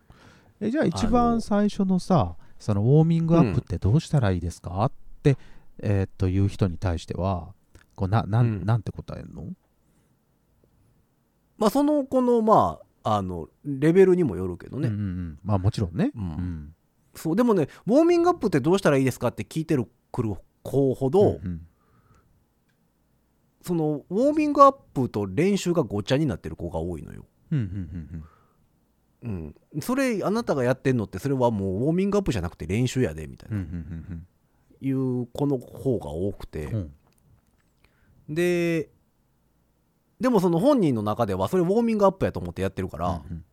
[0.61, 5.37] えじゃあ一番最初のさそのウォーミングアップってどうしたらいいですか、って、
[5.83, 7.53] えーっという人に対しては
[7.95, 8.65] こうななん,、うん。
[8.65, 9.49] なんて答えるの？
[11.59, 15.39] まあその子のまああのレベルにもよるけどね、うんうんうん。
[15.43, 16.23] まあもちろんね、うん。
[16.23, 16.75] うん。
[17.15, 21.67] そうでもねウォーミングアップってどうしたらいいですかって聞いてるくる子ほど、うんうん。
[23.63, 27.25] そのウォーミングアップと練習がごっちゃになってる子が多いのよ。
[27.53, 28.25] うんうん
[29.25, 34.27] うんうん、それあなたがやってんのってそれはもうウォーミングアップじゃなくて練習やでみたいうんうなんうん
[34.81, 36.73] いう子の方が多くて。
[38.29, 38.91] で
[40.19, 43.45] でもその本人の中ではそれウォーミングアップやと思ってやってるから、うん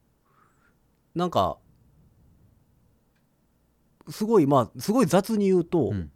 [1.13, 1.57] なんか
[4.09, 6.11] すごいまあすごい雑に言うと、うん。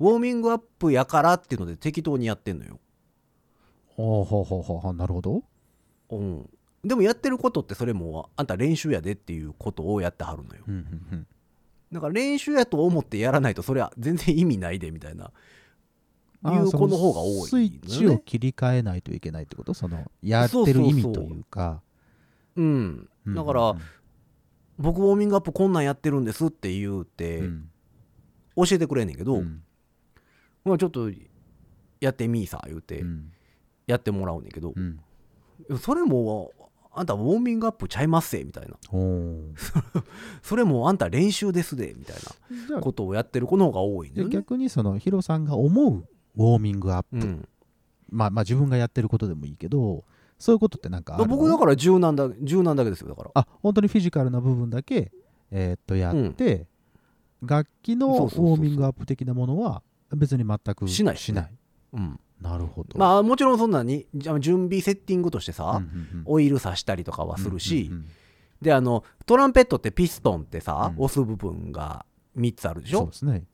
[0.00, 2.78] ウォーミングアップやからっていうので適当にやってんのよ、
[3.86, 5.42] ほうほうほうほうほうなるほど。
[6.10, 6.48] うん、
[6.84, 10.62] でもやってることってそれもあんた練習やでっていうことをやってはるのよ。
[10.68, 11.26] うんうんうん
[11.92, 15.32] だから練習やと思ってやらないとそれは全然意味ないでみたいな。
[16.44, 17.46] いう子の方が多いね。
[17.48, 21.82] スイッチを切り替えないといけないってことそのやってる意味というか
[22.54, 23.76] うんうんだから
[24.78, 27.70] 僕ウォーミングアップこんなんやってるんですって言うてうん
[28.56, 29.62] 教えてくれんねんけど、うん
[30.64, 31.10] まあちょっと
[32.00, 33.32] やってみーさ言うてうん
[33.86, 35.00] やってもらうねんけどう、ん
[35.80, 36.52] それも
[36.98, 38.76] あんたウォーミングアップちゃいますせみたいな。
[40.42, 42.16] それもあんた練習ですでみたい
[42.70, 44.28] なことをやってる子の方が多いね。
[44.28, 46.04] 逆にそのヒロさんが思う
[46.36, 47.48] ウォーミングアップ、うん、
[48.10, 50.04] まあまあ自分がやってることでもいいけど
[50.38, 53.30] そういうことってなんか僕だから柔軟だ柔軟だけですよだから。
[53.34, 55.10] あ本当にフィジカルな部分だけ、
[55.50, 56.66] えーっとやって、
[57.42, 59.82] 楽器のウォーミングアップ的なものは
[60.14, 61.54] 別に全くしないしない。
[61.92, 62.98] うん、なるほど。
[62.98, 65.82] まあもちろんそんなに準備セッティングとしてさ、
[66.24, 67.90] オイルさしたりとかはするし、
[68.60, 71.04] であのトランペットってピストンってさ、うん。
[71.04, 72.04] 押す部分が
[72.36, 72.98] 3つあるでしょ？
[72.98, 73.44] そうですね。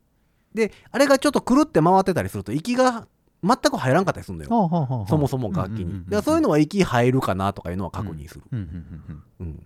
[0.54, 3.08] であれがちょっとくるって回ってたりすると息が
[3.42, 5.06] 全く入らんかったりするのよ、はあはあはあはあ。
[5.06, 8.42] そもそも楽器に、だからそういうのは息入るかなとかいうのは確認する、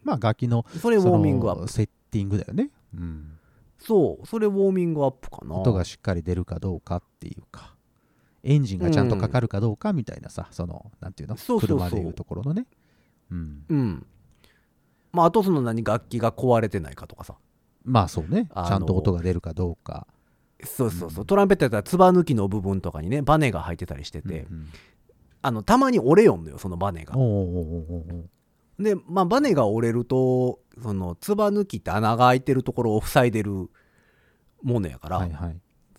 [0.02, 1.68] まあ楽器のそれウォーミングアップ。
[1.70, 3.33] セッティングだよね、うん、
[3.78, 4.26] そう。
[4.26, 5.54] それウォーミングアップかな。
[5.57, 7.76] 音がしっかり出るかどうかっていうか
[8.42, 11.37] エンジンがちゃんとかかるかどうかみたいなさ、そのなんていうの？
[11.37, 12.66] 車でいうところのね、
[13.31, 14.07] うん、うん。
[15.12, 17.35] まああとその何楽器が壊れてないかとかさ。
[17.85, 18.48] まあそうね。
[18.55, 20.07] ちゃんと音が出るかどうか。
[20.64, 24.68] そうそうそう、トランペットやったらつば抜きの部分とかにねバネが入ってたりしてて、うんうん
[25.40, 27.14] あのたまに折れよんのよそのバネが。
[28.77, 33.70] で、まあ、バネが折れるとそのつば抜きって穴が開いてるところを塞いでる
[34.64, 35.57] ものやから、はいはい、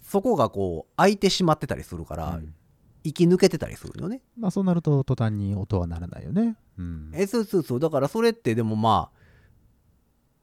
[0.10, 2.54] そこがこう開いてしまってたりするから、うん。
[3.02, 4.22] 息抜けてたりするよね。
[4.38, 7.80] まあそうなると途端に音はならないよね、うん、えそうそうそう。
[7.80, 9.19] だからそれってでもまあ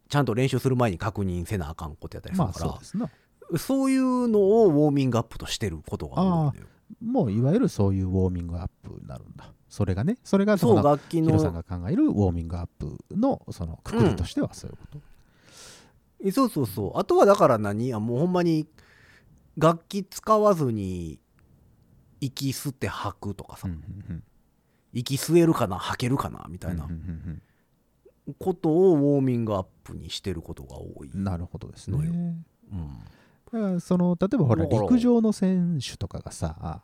[0.08, 3.10] ちゃんと練習する前に確認せなあかんことやったりすまあるから、そうですな。
[3.58, 6.66] そういうのをウォーミングアップとしてることが多いのよ。
[7.04, 9.52] もういわゆるそういうウォーミングアップになるんだ。
[9.68, 10.16] それがね。
[10.24, 15.00] それがそうの楽器ヒロさんのが考えるウォーミングアップのそのくくりとしてはそういうこと、
[16.24, 16.98] えそうそうそう。
[16.98, 17.92] あとはだから何？
[17.92, 18.66] あもうほんまに
[19.56, 21.18] 楽器使わずに
[22.20, 24.22] 息吸って吐くとかさ、うんうん
[24.92, 26.84] 息吸えるかな吐けるかなみたいな。
[26.84, 27.42] うんうんうん
[28.40, 31.96] ことをウォーミングアップにしてることが多い、うんなるほどですね。
[33.52, 33.80] うん。
[33.80, 36.82] その例えばほら陸上の選手とかがさ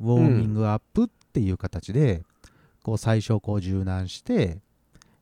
[0.00, 2.22] ウォーミングアップっていう形で、
[2.82, 4.62] こう最初こう柔軟して、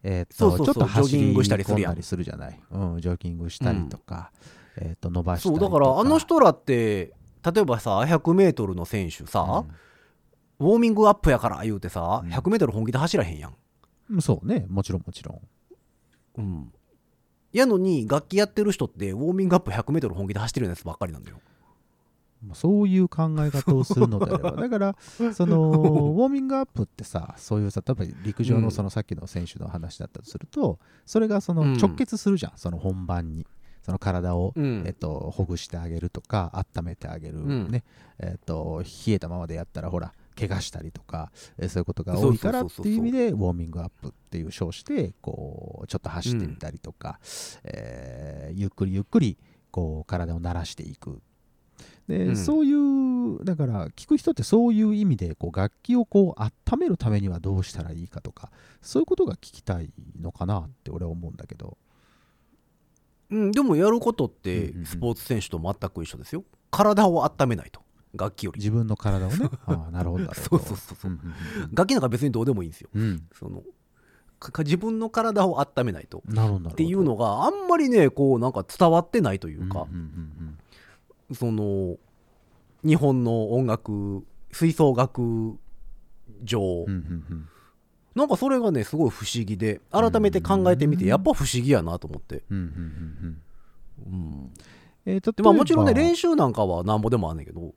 [0.05, 1.91] えーっとちょっと走りジョギングしたりするやん。
[1.91, 4.31] 込んだりするじゃない、うん、ジョギングしたりとか、
[4.81, 7.13] えーっと伸ばしたそうだからあの人らって
[7.45, 9.65] 例えばさ 100m の選手さ、
[10.59, 12.31] ウォーミングアップやから言うてさ、うん。
[12.31, 13.55] 100m 本気で走らへんやん、
[14.11, 15.41] うんそうねもちろんもちろん。
[16.37, 16.73] うん、
[17.53, 21.41] やのに楽器やってる人ってウォーミングアップ 100m 本気で走ってるやつばっかりなんだよ。
[22.45, 24.53] まあそういう考え方をするのであれば。
[24.57, 24.97] だから
[25.35, 31.77] そのウォーミングアップってさそういうさ例えば陸上うんのそのさっきの選手の話だったとすると、それがそのうん。
[31.77, 33.47] 直結するじゃん、その本番に
[33.83, 34.83] その体を、うん。
[34.87, 37.71] えっと、ほぐしてあげるとか温めてあげる、うん。
[37.71, 37.85] ね。
[38.19, 47.19] えっと、冷えたままでやったらほら怪我したりとか、えーそういうことが多いからっていう意味でウォーミングアップっていう称してこうちょっと走ってみたりとか、
[47.65, 49.39] えーゆっくりゆっくり
[49.71, 51.21] こう体を慣らしていく。
[52.09, 52.37] で、うん。
[52.37, 58.51] そういうだから聞く人ってそういう意味でこう楽器をこう温めるためにはどうしたらいいかとか
[58.83, 59.91] そういうことが聞きたい
[60.21, 61.79] のかなって俺は思うんだけど
[63.31, 66.45] うん、でもやることっうんてスポーツ選手と全く一緒ですよ。
[66.71, 67.81] 体を温めないと。
[68.15, 68.59] 楽器より。
[68.59, 69.49] 自分の体をね。
[69.67, 71.19] ああなるほどそうそうそうそう。
[71.73, 72.91] 楽器なんか別にどうでもいいんですよ。
[72.95, 73.27] うん。
[73.33, 73.63] その
[74.39, 76.23] かか自分の体を温めないと。
[76.27, 79.87] なるほどっていうのがあんまりねこうなんか伝わってないというか。
[81.33, 81.97] その
[82.85, 85.57] 日本の音楽吹奏楽
[86.43, 87.49] 上、うんうんうん
[88.15, 93.39] なんかそれがねすごい不思議で改めて考えてみてやっぱ不思議やなと思って、うんうんうん
[94.07, 94.13] うん。
[94.13, 94.51] うん、
[95.07, 97.75] えーでまあもちろんね練習なんかはなんぼでもあんねんけど。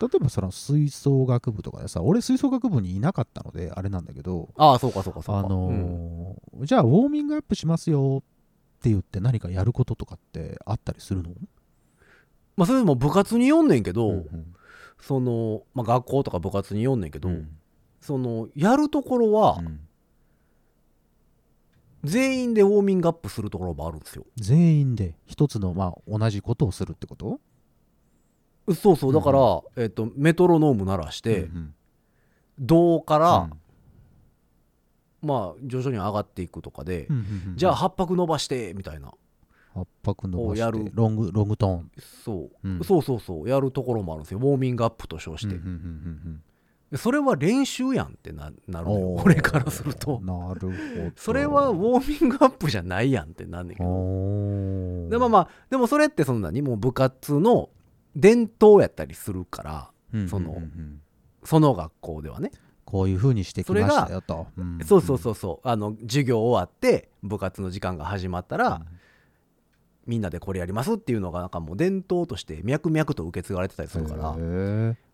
[0.00, 4.48] 例えばその吹奏楽部とかでさ俺吹奏楽部にいなかったのであれなんだけど。
[4.56, 5.46] ああそうかそうかそうか。
[5.46, 11.30] あのーじゃあウォーミングアップしますよって言って何かやることとかってあったりするの？
[12.56, 14.54] まあそれでも部活に読んねんけど、うんうん。
[15.02, 17.48] その、まあ、学校とか部活に読んねんけど、うん
[18.00, 19.80] そのやるところはうん
[22.02, 24.24] 全員でウォーミングアップするところもあるんですよ。
[24.36, 27.40] 全員で一つのまあ同じことをするってこと？
[28.74, 31.74] そうそうだから、えっとメトロノーム鳴らして、うん
[32.58, 33.48] 銅から、
[35.22, 35.28] うん。
[35.28, 39.12] まあ徐々に上がっていくとかで、うんうんうんじゃあ8拍伸ばしてみたいな。
[39.74, 40.84] 圧迫伸ばしをやる。
[40.84, 41.90] てロングロングトーン、
[42.24, 42.82] そう、うん。
[42.82, 43.48] そうそうそう。
[43.48, 44.38] やるところもあるんですよ。
[44.38, 45.54] ウォーミングアップと称して、
[46.96, 50.20] それは練習やんってななるの俺からすると。
[50.22, 50.70] なるほど。
[51.16, 53.88] それはウォーミングアップじゃないやんってなんねんけど。
[55.08, 57.70] でもまあでもそれってそんなにもう部活の
[58.16, 60.26] 伝統やったりするからうんうんうん。
[60.26, 60.62] うんその
[61.42, 62.50] その学校ではね、
[62.84, 65.68] こういうふうにしてきましたよと、んそうそうそうそう。
[65.68, 68.82] あの授業終わって部活の時間が始まったら、
[70.10, 74.32] みんなでこれやりますっていうのがなんかもう伝統として脈々と受け継がれてたりするから。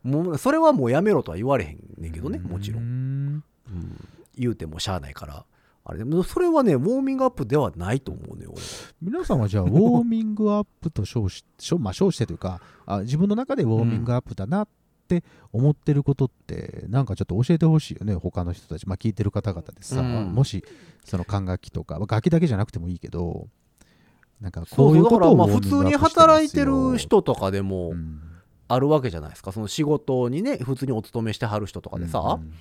[0.03, 4.09] もうそれはもうやめろとは言われへんねんけどねもちろん、んうん。
[4.39, 5.45] 言うてもしゃあないから。
[5.85, 8.63] あれでもそれはねウォーミングアップではないと思うね俺は。
[9.03, 14.69] 皆さんはじゃあ ウォーミングアップと称し称まあ称してというかあ自分の中でウォーミングアップだなっ
[15.09, 18.87] て思ってることってなんかちょっと教えてほしいよね他の人たち。
[18.89, 20.33] まあ聞いてる方々でさ、うん。
[20.33, 20.65] もし
[21.05, 23.49] その管楽器とかまあ楽器だけじゃなくてもいいけど
[24.41, 28.21] なんかこういうことを普通に働いてる人とかでもうん。
[28.69, 29.53] あるわけじゃないですか。
[29.53, 32.53] その仕事にね普通にお勤めしてはる人とかでさ、うん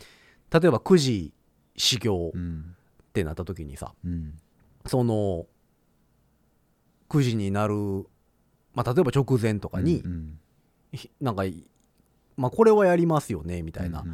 [0.52, 1.34] 例えば9時
[1.76, 2.76] 始業うん。
[3.02, 4.38] ってなった時にさうん。
[4.86, 5.48] その
[7.10, 7.74] 9時になる、
[8.74, 10.40] まあ、例えば直前とかに、うん
[10.94, 11.44] ひなんか、
[12.38, 14.06] まあ、これはやりますよねみたいな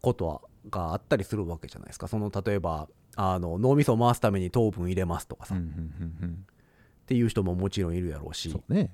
[0.00, 0.40] ことは
[0.70, 2.06] があったりするわけじゃないですか。
[2.06, 6.46] その例えばあの脳みそを回すために糖分入れますとかさ、っうんうんうんうん。
[7.06, 8.50] ていう人ももちろんいるやろうし。
[8.50, 8.90] そうね。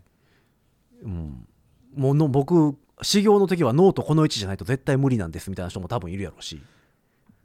[1.03, 1.47] うん、
[1.95, 6.61] もうの僕修行の時はノートこの位置じゃないと絶対無理なんですみたいな人も多分いるやろうし。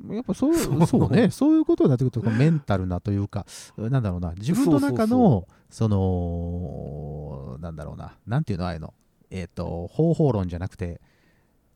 [0.09, 0.87] やっぱそうそう。
[0.87, 1.29] そうね。
[1.29, 3.45] そういうことになってくるとメンタルなというか
[3.77, 4.33] なんだろうな。
[4.33, 8.17] 自分の中のそのなんだろうな。
[8.25, 8.93] なんていうのああいうの。
[9.29, 11.01] えっ、と方法論じゃなくて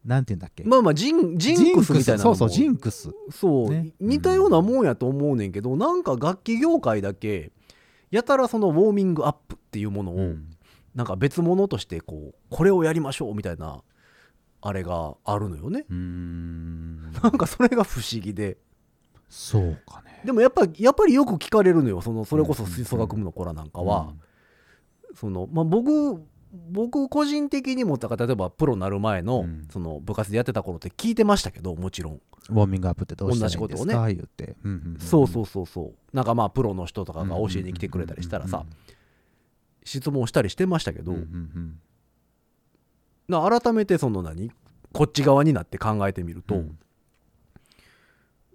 [0.08, 0.64] なんていうんだっけ？
[0.64, 3.12] まあまあジンジンクスみたいなそうそうジンクス。
[3.30, 3.92] そう、ね。
[4.00, 7.52] 似たようなもんやと思うねんけど、なんか楽器業界だけ
[8.10, 10.50] やたらそのウォーミングアップっていうものを、うん。
[10.96, 13.84] なんか別物としてこうこれをやりましょうみたいな
[14.62, 15.86] あれがあるのよね。
[15.90, 17.12] うーん。
[17.12, 18.58] なんかそれが不思議で。
[19.30, 20.22] そうかね。
[20.24, 22.02] でもやっぱりやっぱりよく聞かれるのよ。
[22.02, 24.14] そのそれこそうん吹奏楽部の子らなんかは、
[25.14, 26.24] そのまあ、僕
[26.70, 29.68] 僕個人的にもだから例えばプロになる前の,、うん。
[29.72, 36.16] その部活でやってた頃って聞いてましたけどもちろん、ウォーミングアップってどうしたらいいんです同じことか言って、うんうんうんそうそうそうそう。
[36.16, 38.66] なんかまあプロの人とかが教えに来てくれたりしたらさ、
[39.84, 41.80] 質問したりしてましたけど、うんうんうん。
[43.28, 44.52] な改めてその何
[44.94, 46.78] こっち側になって考えてみると、うん。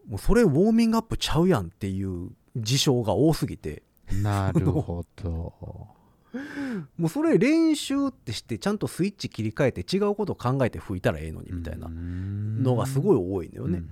[0.09, 3.83] もうそれウォーミングアップちゃうやんっていう事象が多すぎて。
[4.11, 6.02] なるほど
[6.97, 13.83] もうそれ練習ってしてちゃんとスイッチ切り替えて違うことを考えて吹いたらええのにみたいなのがすごい多いのよね。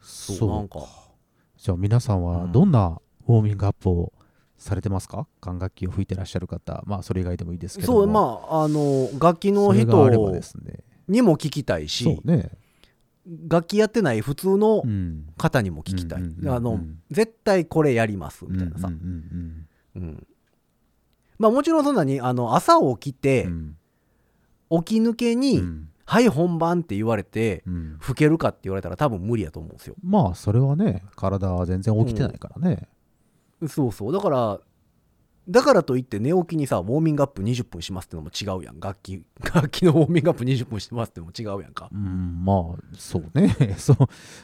[0.00, 0.80] そそううなんか。
[1.56, 4.12] じゃあ皆さんはどんなウォーミングアップを
[4.56, 5.26] されてますか？
[5.40, 6.82] 管楽器を吹いてらっしゃる方。
[6.86, 7.98] まあそれ以外でもいいですけども。
[8.00, 10.10] そうまああの楽器の人
[11.08, 12.20] にも聞きたいし。
[12.24, 12.50] ね
[13.48, 15.26] 楽器やってない普通のうん。
[15.36, 20.26] 方にも聞きたい、あの絶対これやりますみたいなさ、うん
[21.38, 23.48] まあもちろんそんなにあの朝起きて
[24.70, 25.88] 起き抜けに、うん。
[26.06, 27.96] はい本番って言われてうん。
[27.98, 29.94] 吹けるかって言われたら多分無理やと思うんですよ。
[30.02, 32.88] まあそれはね体は全然起きてないからね。
[33.66, 34.12] そうそう。
[34.12, 34.60] だから
[35.48, 38.80] だからといって寝起きにさウォーミングアップ20分しますってのも違うやん。
[38.80, 41.90] 楽器 楽器のウォーミングアップ20分してますってのも違うやんか。
[41.92, 43.54] うんまあそうね。
[43.76, 43.96] そう。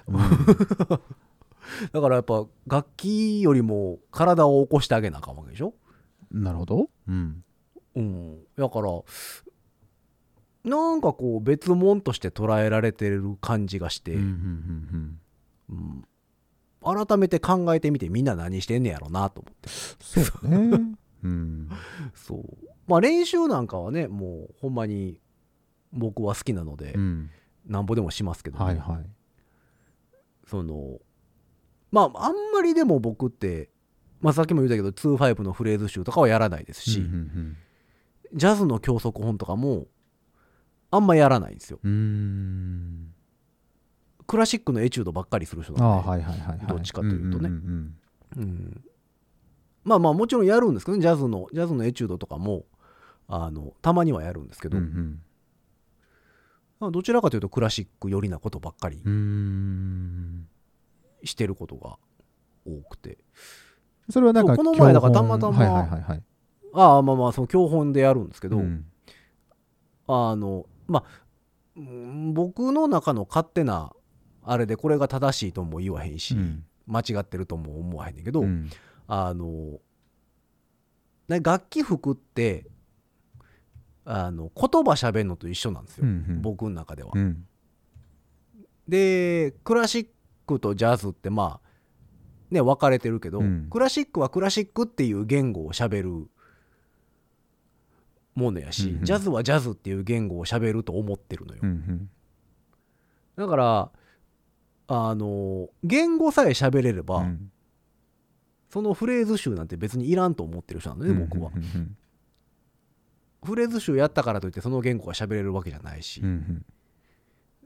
[0.08, 0.16] うん。
[1.92, 5.72] だからやっぱ楽器よりも体を起こしてあげなあかんわけでしょ？
[6.30, 6.90] なるほど。
[7.08, 7.44] うん。
[7.96, 8.38] うん。
[8.56, 8.88] だから
[10.62, 15.18] なんかこう別物として捉えられてる感じがして、うんうんうん
[15.70, 15.76] うん。
[15.78, 16.04] うん
[16.82, 19.68] 改めて考えてみてみんな何してんねやろなと思って。
[19.68, 20.80] そうね。
[21.22, 21.68] うん。
[22.14, 22.66] そう。
[22.86, 25.20] まあ練習なんかはねもうほんまに
[25.92, 27.30] 僕は好きなので、うん。
[27.66, 29.06] なんぼでもしますけどね、はいはい。
[30.46, 30.98] その
[31.90, 33.70] まああんまりでも僕って、
[34.20, 37.56] まあ、さっきも言ったけど2-5のフレーズ集とかはやらないですし、うん
[38.32, 39.88] ジャズの教則本とかも
[40.92, 41.80] あんまやらないんですよ。
[41.82, 43.12] うん
[44.30, 46.66] クラシックのエチュードばっかりする人あなんで、あはいはいはいはい。
[46.68, 47.48] どっちかというとね。
[47.48, 47.94] んんん。
[48.36, 48.84] うん。
[49.82, 52.64] まあまあもちろんやるんですけどねジャズのジャズのエチュードとかも
[53.26, 55.22] あのたまにはやるんですけど、うんうん。
[56.78, 58.98] まあどちらかというとクラシック寄りなことばっかり
[61.24, 61.98] してることが
[62.64, 63.18] 多くて、
[64.10, 66.22] それはなんかこの前だからたまたまはいはいはいはい。
[66.72, 68.84] ああまあまあその教本でやるんですけど、うん。
[70.06, 71.20] あのまあ
[71.76, 73.92] うん僕の中の勝手な
[74.42, 76.64] あれでこれが正しいとも言わへんし、うん。
[76.86, 78.70] 間違ってるとも思わへんねんけど、うん。
[79.06, 79.78] あの
[81.28, 82.66] ね楽器吹くって
[84.04, 86.42] あの言葉喋るのと一緒なんですよ、うんうん。
[86.42, 87.12] 僕の中では。
[87.14, 87.46] うん。
[88.88, 90.06] でクラシッ
[90.46, 91.68] クとジャズってまあ
[92.50, 93.68] ね分かれてるけど、うん。
[93.70, 96.28] クラシックはクラシックっていう言語を喋る
[98.34, 99.04] ものやし、うんうん。
[99.04, 102.10] ジャズはジャズっていう言語を喋ると思ってるのよ、うんうん。
[103.36, 103.90] だから
[104.92, 107.52] あの言語さえ喋れれば、うん。
[108.70, 111.52] そのフレーズ集なんて別にいらんと思ってる人なのね、僕は。
[111.54, 111.62] うん。
[111.62, 111.96] うん。
[113.44, 116.28] フレーズ集やったからといってその言語が喋れるわけじゃないし、うん。
[116.28, 116.64] うん。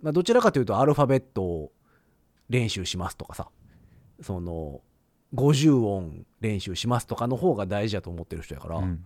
[0.02, 1.72] まあ、どちらかというとアルファベットを
[2.50, 3.48] 練習しますとかさ。
[4.20, 4.82] その
[5.34, 9.04] 50音練習しますとかの方が大事だと思ってる人やから、うん。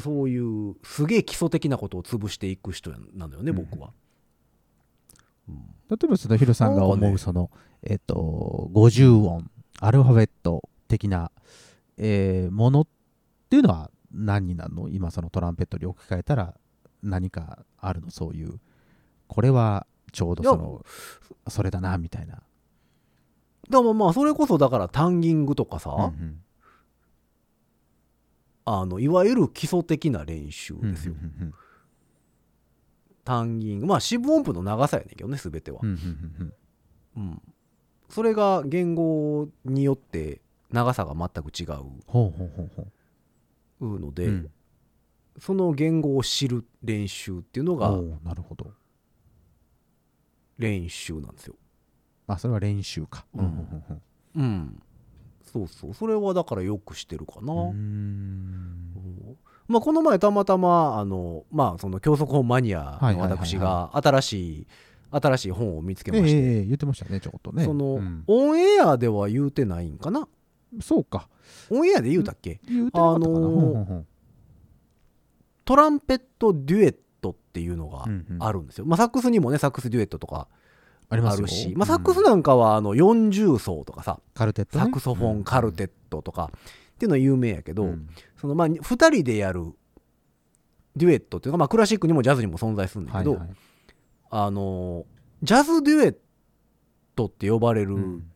[0.00, 3.92] そういうすげえ基礎的なことを潰していく人なのよね僕は、
[5.48, 5.54] 例
[6.04, 7.50] えばそのヒロさんが思うその、
[7.82, 11.30] えっと50音アルファベット的な、
[11.98, 12.86] えーものっ
[13.50, 14.88] ていうのは何になるの？
[14.88, 16.54] 今そのトランペットに置き換えたら
[17.02, 18.10] 何かあるの？
[18.10, 18.60] そういう。
[19.26, 20.84] これはちょうどその
[21.48, 22.42] それだなみたいな、
[23.68, 26.40] でもまあそれこそだからタンギングとかさ、うん
[28.66, 31.54] あのいわゆる基礎的な練習うんですよ、うんうんタン
[33.58, 35.80] ギングまあ四分音符の長さやねんけどね全ては。
[35.82, 37.42] うん
[38.10, 41.66] それが言語によって長さが全く違う。
[42.06, 42.86] ほうほうほうほ
[43.80, 44.00] う。
[44.00, 44.50] ので、うん。
[45.38, 47.90] その言語を知る練習っていうのが
[48.24, 48.70] なるほど。
[50.58, 51.56] 練習なんですよ。
[52.26, 53.26] あそれは練習か。
[53.34, 53.68] うん。
[54.36, 54.82] うん。
[55.42, 55.94] そうそう。
[55.94, 57.52] それはだからよくしてるかな。
[57.52, 59.36] うん
[59.66, 64.66] まあ、この前たまたま、あの、まあ、その教則本マニアの私が新しい、
[65.10, 67.64] 新しい本を見つけまして、ええ言ってましたねちょっとね。
[67.64, 68.24] その、うん。
[68.26, 70.28] オンエアでは言うてないんかな？
[70.80, 71.28] そうか。
[71.70, 73.36] オンエアで言うたっけ、言うてなかったかな。
[73.36, 74.06] あのーほうほうほう
[75.64, 78.42] トランペットデュエットっていうのがうんうん。
[78.42, 78.84] あるんですよ。
[78.84, 80.48] まあ、サックスにもね、サックスデュエットとか
[81.08, 81.86] あるし、まあ、うん。
[81.86, 84.84] サックスなんかはあの40奏とかさ、カルテットね。
[84.84, 86.50] サクソフォン、カルテットとか。
[86.54, 88.08] っていうのは有名やけど、うん
[88.44, 89.72] そのまあ2人でやる
[90.96, 93.48] デュエットっていうのが、まあ、クラシックにもジャズにも存在するんだけど、はいはい。
[94.28, 95.06] あの
[95.42, 96.16] ジャズデュエッ
[97.16, 98.30] トって呼ばれるうん。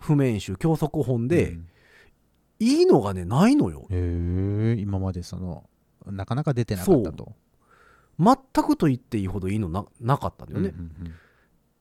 [0.00, 1.68] 譜面集教則本で、うん。
[2.58, 3.86] いいのがねないのよ。
[3.90, 5.62] へえ今までその
[6.04, 7.36] なかなか出てなかったと。
[8.18, 11.14] 全くと言っていいほどいいのななかったんだよね、うんうん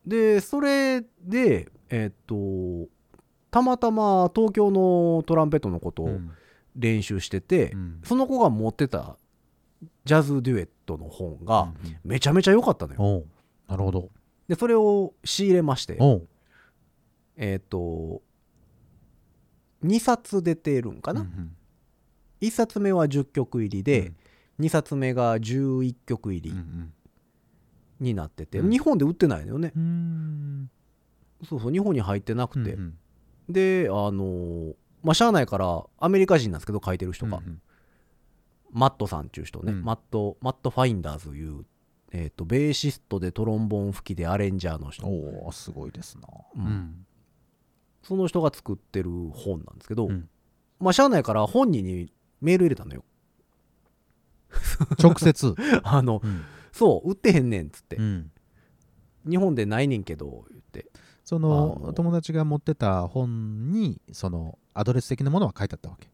[0.05, 2.89] でそれでえっと
[3.49, 6.31] たまたま東京のトランペットのことをうん
[6.75, 8.01] 練習してて、うん。
[8.03, 9.17] その子が持ってた
[10.05, 11.97] ジャズデュエットの本がうんうん。
[12.03, 13.23] めちゃめちゃ良かったのよ。
[13.67, 14.09] なるほど。
[14.47, 15.97] でそれを仕入れまして
[17.37, 18.21] えっ、と
[19.83, 21.55] 2冊出てるんかな、うんうん。
[22.41, 24.11] 1冊目は10曲入りで、
[24.59, 26.93] 2冊目が11曲入りうんうん。
[27.99, 28.69] になってて、うん。
[28.69, 30.69] 日本で売ってないのよね、うーん。
[31.47, 32.79] そうそう日本に入ってなくて、うん
[33.49, 33.53] うん。
[33.53, 37.61] であのーまあしゃあないからアメリカ人なんですけど書いてる人が、うんうん。
[38.71, 39.83] マットさんっていう人ね、うん。
[39.83, 41.65] マットマット・ファインダーズいう、
[42.11, 45.05] えー、とベーシストでトロンボーン吹きでアレンジャーの人。
[45.05, 46.27] おおすごいですな。
[46.55, 47.05] うん。
[48.01, 50.29] その人が作ってる本なんですけど、うん。
[50.79, 53.03] まあしゃあないから本人にメール入れたのよ。
[55.01, 55.55] 直接？
[55.83, 56.43] あのうん。
[56.71, 58.31] そう売ってへんねんっつって、うん。
[59.29, 60.87] 日本でないねんけど言って
[61.23, 66.09] そあのの友達が持ってた本にそのアドレス的なものは書いてあったわけ。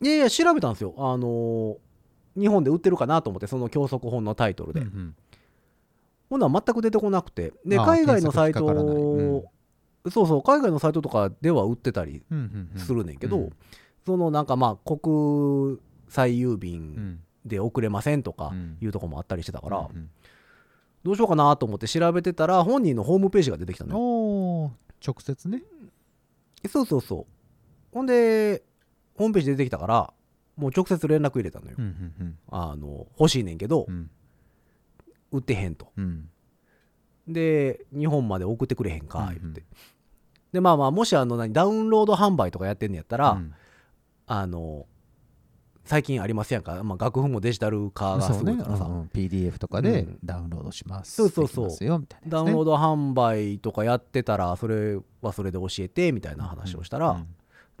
[0.00, 0.94] いやいや調べたんですよ。
[0.96, 1.76] あのー
[2.36, 5.16] 日本で売ってるかなと思ってその教則本のタイトルで、うんうん。
[6.30, 7.52] ほんなら全く出てこなくて。
[7.66, 9.42] で海外のサイト、かかうん。
[10.12, 13.50] そうそう海外のサイトとかでは売ってたりうんうんうんするねんけど、うん。
[14.06, 15.78] そのなんかまあ国
[16.08, 17.20] 際郵う便ん。
[17.44, 18.76] で送れませんとかうん。
[18.80, 20.10] いうとこもあったりしてたから、うんうん
[21.04, 24.72] どうしようかなと思って調べてたら本人のホームページが出てきたのよ。
[25.04, 25.62] 直接ね。
[26.68, 27.26] そうそうそう。
[27.92, 28.62] ほんで
[29.14, 30.12] ホームページ出てきたから
[30.56, 34.10] もう直接連絡入れたのよ、うんうんあの欲しいねんけどうんうん
[35.30, 35.92] 売ってへんと。
[35.96, 36.28] うん。
[37.26, 39.66] で日本まで送ってくれへんか言って、うん
[40.50, 43.54] でまあまあもしあの何ダウンロード販売とかやってんのやったら、うん。
[44.26, 44.86] あの
[45.88, 48.52] 最近ありますやんか、まあ、楽譜もデジタル化がそうね。
[48.52, 49.06] すごいからさ、うんうん。
[49.06, 50.18] PDF とかでうん。
[50.22, 51.14] ダウンロードします。
[51.14, 51.64] そうそうそう。
[51.64, 52.30] できますよみたいなやつね。
[52.30, 57.26] ダウンロード販売とかやってたらそれはそれで教えてみたいな話をしたら、うん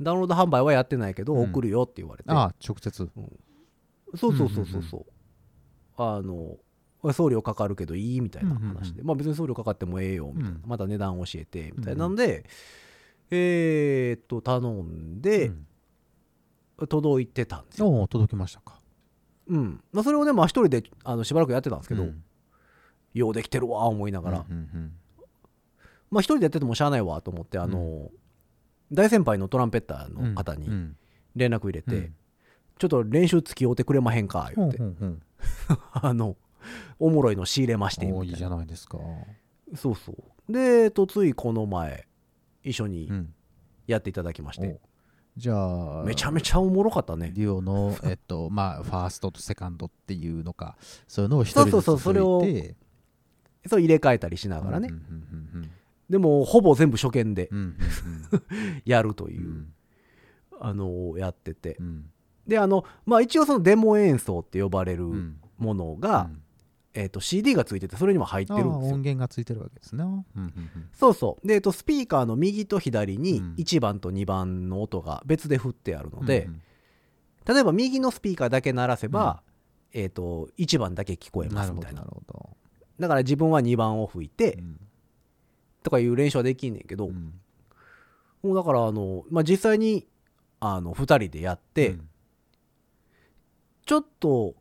[0.00, 1.50] ダウンロード販売はやってないけどうん。
[1.50, 3.10] 送るよって言われて、ああ直接。
[4.16, 5.04] そうそうそうそうそう、
[5.96, 6.56] あの
[7.12, 10.62] 送料かかるけどいいみたいな話で、うんまあ別に送料かかってもええよみたいな、うん。
[10.66, 12.06] また値段教えてみたいな。
[12.06, 12.44] うんので、
[13.32, 15.66] えーっと頼んで、うん
[16.86, 18.80] 届いてたんですよ、おお届きましたか。
[19.48, 19.82] うん。
[19.92, 22.22] まあ、それをねまあ一人であのしばらくやってたんですけど、うん。
[23.14, 24.92] ようできてるわ思いながら、うんうん
[26.10, 28.10] まあ一人でやっててもしゃあないわと思ってあの、
[28.90, 30.96] 大先輩のトランペッターの方にうん
[31.36, 32.14] 連絡入れて、うん。
[32.78, 35.22] ちょっと練習付き合うてくれまへんか言って、うんうん
[35.92, 36.36] あの
[36.98, 38.98] おもろいの仕入れましてうんおーいいじゃないですか。
[39.74, 40.52] そうそう。
[40.52, 42.08] で、と、ついこの前
[42.64, 43.34] 一緒にうん。
[43.86, 44.87] やっていただきまして、お
[45.38, 47.30] じゃあめちゃめちゃおもろかったね。
[47.32, 50.76] デュオの、 えっと、まあ、ファーストとセカンドっていうのか、
[51.06, 52.42] そういうのを一人ずつそうそうそれを
[53.66, 54.98] そう入れ替えたりしながらね、うんう
[55.64, 55.70] ん
[56.10, 57.50] でもほぼ全部初見で
[58.86, 59.72] やるという、うんうん。
[60.58, 61.76] あのやってて。
[61.78, 62.10] うん。
[62.46, 65.36] であのまあ一応そのデモ演奏って呼ばれるうん。
[65.58, 66.42] ものが、うん
[66.98, 68.94] えっと CD がついててそれにも入ってるんですよ。
[68.94, 70.02] 音源がついてるわけですね。
[70.02, 70.88] うんうんうん。
[70.92, 71.46] そうそう。
[71.46, 76.62] で、えっと、スピーカーの右と左にうん1番と2番の音が別で振ってあるので、うんうん。
[77.54, 79.44] 例えば右のスピーカーだけ鳴らせば、
[79.92, 82.00] えっと1番だけ聞こえますみたいな。
[82.00, 82.50] なるほど。
[82.98, 84.80] だから自分は2番を吹いて、うん。
[85.84, 87.34] とかいう練習はできんねんけど、うん。
[88.42, 90.08] もうだからあの、まあ、実際に
[90.58, 92.08] あの2人でやって、うん。
[93.86, 94.56] ちょっと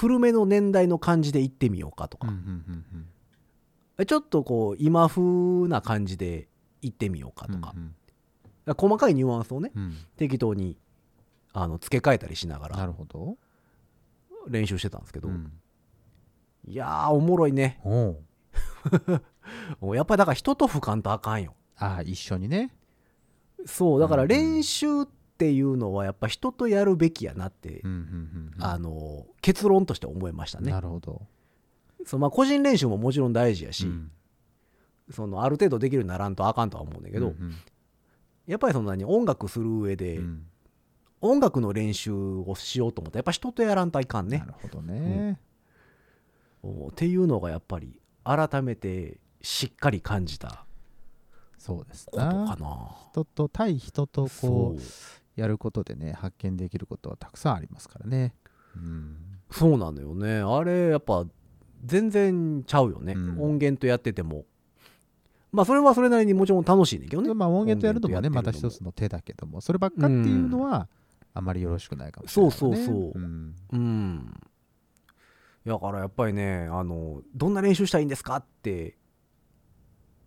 [0.00, 3.06] 古めの年代の感じで行ってみようかとか、うんうんうん
[4.06, 5.20] ちょっとこう今風
[5.68, 6.48] な感じで
[6.80, 7.94] 行ってみようかとか,、うん
[8.74, 9.94] 細かいニュアンスをねうん。
[10.16, 10.78] 適当に
[11.52, 12.94] あの付け替えたりしながなら。
[14.48, 15.52] 練習してたんですけど、うん。
[16.66, 17.78] いやーおもろいね。
[19.94, 21.54] やっぱりだから人と吹かんとあかんよ。
[21.76, 22.74] ああ、一緒にね。
[23.66, 28.64] そうだからうん練習っていうのはやっぱ人とやるべきやなって、うんうんうんうん。
[28.64, 30.72] あの結論として思いましたね。
[30.72, 31.22] なるほど。
[32.04, 34.10] そうまあ個人練習ももちろん大事やし、うん。
[35.10, 37.54] そのある程度できるようにならんとあかんとは思うんだけど、うんうん。
[38.46, 40.46] やっぱりそんなに音楽する上で、うん。
[41.20, 44.38] 音楽の練習をしようと思ったらやっぱ人とやらんといかんね。
[44.38, 45.38] なるほどね。
[46.62, 50.64] おっていうのがやっぱり改めてしっかり感じた
[51.56, 52.56] そうですことかな。
[52.56, 54.80] な人と対人とこう
[55.36, 58.34] やることでね発見できることはたくさんありますからね。
[58.76, 59.16] うん。
[59.50, 60.40] そうなのよね。
[60.40, 61.26] あれやっぱ
[61.84, 63.40] 全然ちゃうよね、うん。
[63.40, 64.44] 音源とやってても。
[65.52, 67.34] まあそれはそれなりにもちろん楽しいねんけどね。
[67.34, 70.88] まあ音源とやるのもねまた一つの手だけどもそればっかっていうのは
[71.34, 72.56] あまりよろしくないかもしれない、ね。
[72.56, 73.18] そうそうそう。
[73.18, 73.54] ん。
[73.72, 74.40] うん。
[75.66, 78.96] だからやっぱりねあのどんな練習したらいいんですかって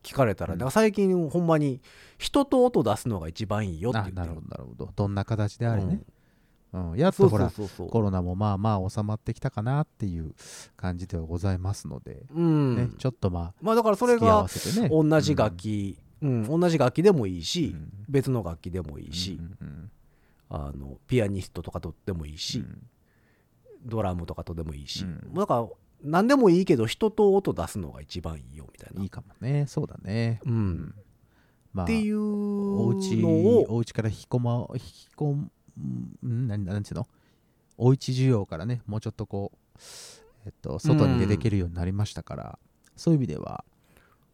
[0.04, 0.60] 聞かれたら、うん。
[0.60, 1.82] だから最近ほんまに
[2.18, 4.36] 人と音出すのが一番いいよって言あなってる。
[4.36, 4.90] るほどなるほど。
[4.96, 6.02] どんな形であれね、
[6.74, 6.92] うん。
[6.92, 6.98] うん。
[6.98, 7.52] やっとほら
[7.90, 10.34] コロナもまあまあ収まってきたかなっていう
[10.76, 12.76] 感じではございますので、うん。
[12.76, 14.46] ね、ちょっとままあだからあそれが
[14.90, 16.44] 同じ楽器、うん。
[16.60, 17.92] 同じ楽器でもいいし、うん。
[18.10, 19.92] 別の楽器でもいいうんし、うんうん。
[20.50, 22.88] あのピアニストとかとでもいいし、うん。
[23.86, 25.34] ドラムとかとでもいいし、うん。
[25.34, 25.68] だから
[26.04, 29.02] 何でもいいけど人と音出すのが一番いいよみたいな。
[29.02, 29.66] いいかもね。
[29.68, 30.94] そうだね、うん。
[31.74, 35.50] まあっていうお家のをお家から引き込ま引き込む
[36.30, 36.48] ん？
[36.48, 37.08] なんなんていうの？
[37.78, 39.80] おうち需要からねもうちょっとこう、
[40.46, 42.60] えっと、外に出ていけるようになりましたから、
[42.96, 43.66] そういう意味では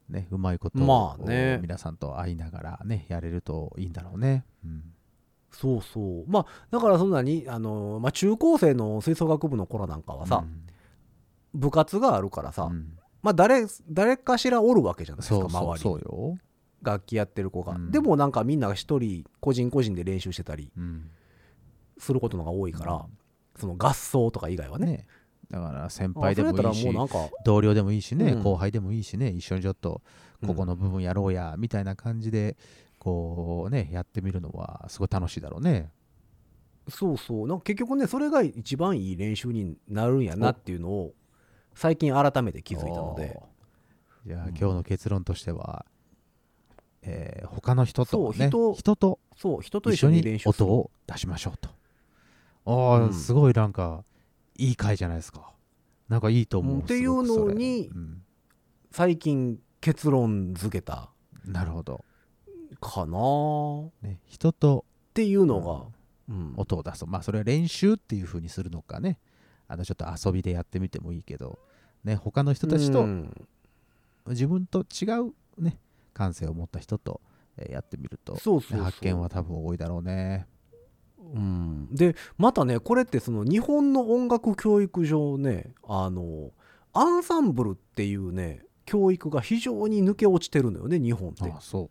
[0.09, 1.59] ねうまいことを、まあね。
[1.61, 4.83] 皆さんと会いながらねやれるといいんだろうね、うん。
[5.51, 6.25] そうそう。
[6.27, 10.43] まあだからそんなにあの、まあ、中高生の吹奏楽部の頃なんかはさ、
[11.53, 12.97] 部活があるからさ、うん。
[13.21, 15.79] まあ誰誰かしらおるわけじゃないですかそうそう周りに。
[15.79, 16.37] そうよ、
[16.81, 17.91] 楽器やってる子が、うん。
[17.91, 21.09] でもなんかみんなが一人個人個人で練習してたりうん。
[21.97, 23.05] することのが多いから、
[23.57, 24.85] その合奏とか以外はね。
[24.85, 25.07] ね。
[25.51, 26.87] だから先あ輩でもいいし
[27.43, 28.43] 同僚でもいいしね、うん。
[28.43, 30.01] 後輩でもいいしね一緒にちょっと
[30.45, 32.55] ここの部分やろうや、みたいな感じで
[32.99, 35.91] こうねやってみるのはすごい楽しいだろうね。
[36.87, 37.47] そうそう。
[37.47, 41.13] なんか結局ねそれが一番いい練習になるんやなっていうのを
[41.79, 43.41] 最近改めて気づいたので。
[44.27, 44.49] じゃあ、うん。
[44.49, 45.85] 今日の結論としては、
[47.03, 51.69] えー他の人と、ね、そう人とそう人と一緒に音を出しましょうと。
[52.65, 53.13] ああ、うん。
[53.13, 54.03] すごいなんか
[54.57, 55.53] いい回じゃないですか。
[56.09, 58.23] なんかいいと思う、うんっていうのにうん。
[58.91, 61.11] 最近結論付けた。
[61.45, 62.03] なるほど、
[62.81, 64.09] かな。
[64.09, 66.53] ね、人とていうのが、うん。
[66.57, 67.05] 音を出す。
[67.05, 69.17] まあそれは練習っていう風にするのかね。
[69.69, 71.59] あのちょっと遊びでやってみてもいいけど
[72.03, 73.47] ね他の人たちとうん。
[74.27, 75.79] 自分と違うね
[76.13, 77.19] 感性を持った人と
[77.57, 78.39] えーやってみるとね
[78.79, 80.47] 発見は多分多いだろうね。
[81.19, 86.51] うん、でまたねこれってその日本の音楽教育上ねあの
[86.93, 91.43] アンサンブルっていうね教育が非常に抜け落ちてるのよね日本って。
[91.43, 91.89] ああそ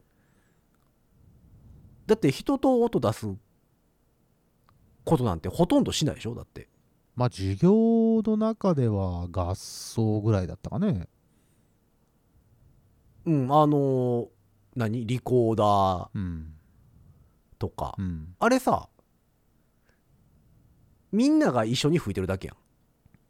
[2.07, 3.27] だって人と音出す
[5.05, 6.35] ことなんてほとんどしないでしょ？
[6.35, 6.63] だって。
[6.63, 6.68] う
[7.19, 11.09] まあ授業の中では合奏ぐらいだったかね。
[13.27, 14.29] うんあのー
[14.77, 15.05] 何？
[15.05, 16.09] リコーダー。
[16.15, 16.53] うん。
[17.59, 18.37] とか、うん。
[18.39, 18.89] あれさ
[21.11, 22.57] みんなが一緒に吹いてるだけやん。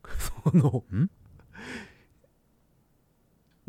[0.53, 0.84] その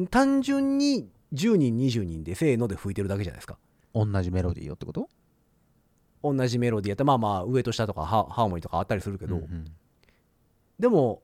[0.09, 3.57] 単純に10人20人でせーので吹いてるだけじゃないですか。
[3.93, 5.07] 同じメロディーよってこと？
[6.21, 9.65] 同じメロディーやったらまあまあ上と下とかハハーモニーとかあったりするけど、うんうん
[10.79, 11.21] でも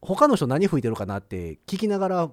[0.00, 2.30] 他の人何吹いてるかなって聞きながら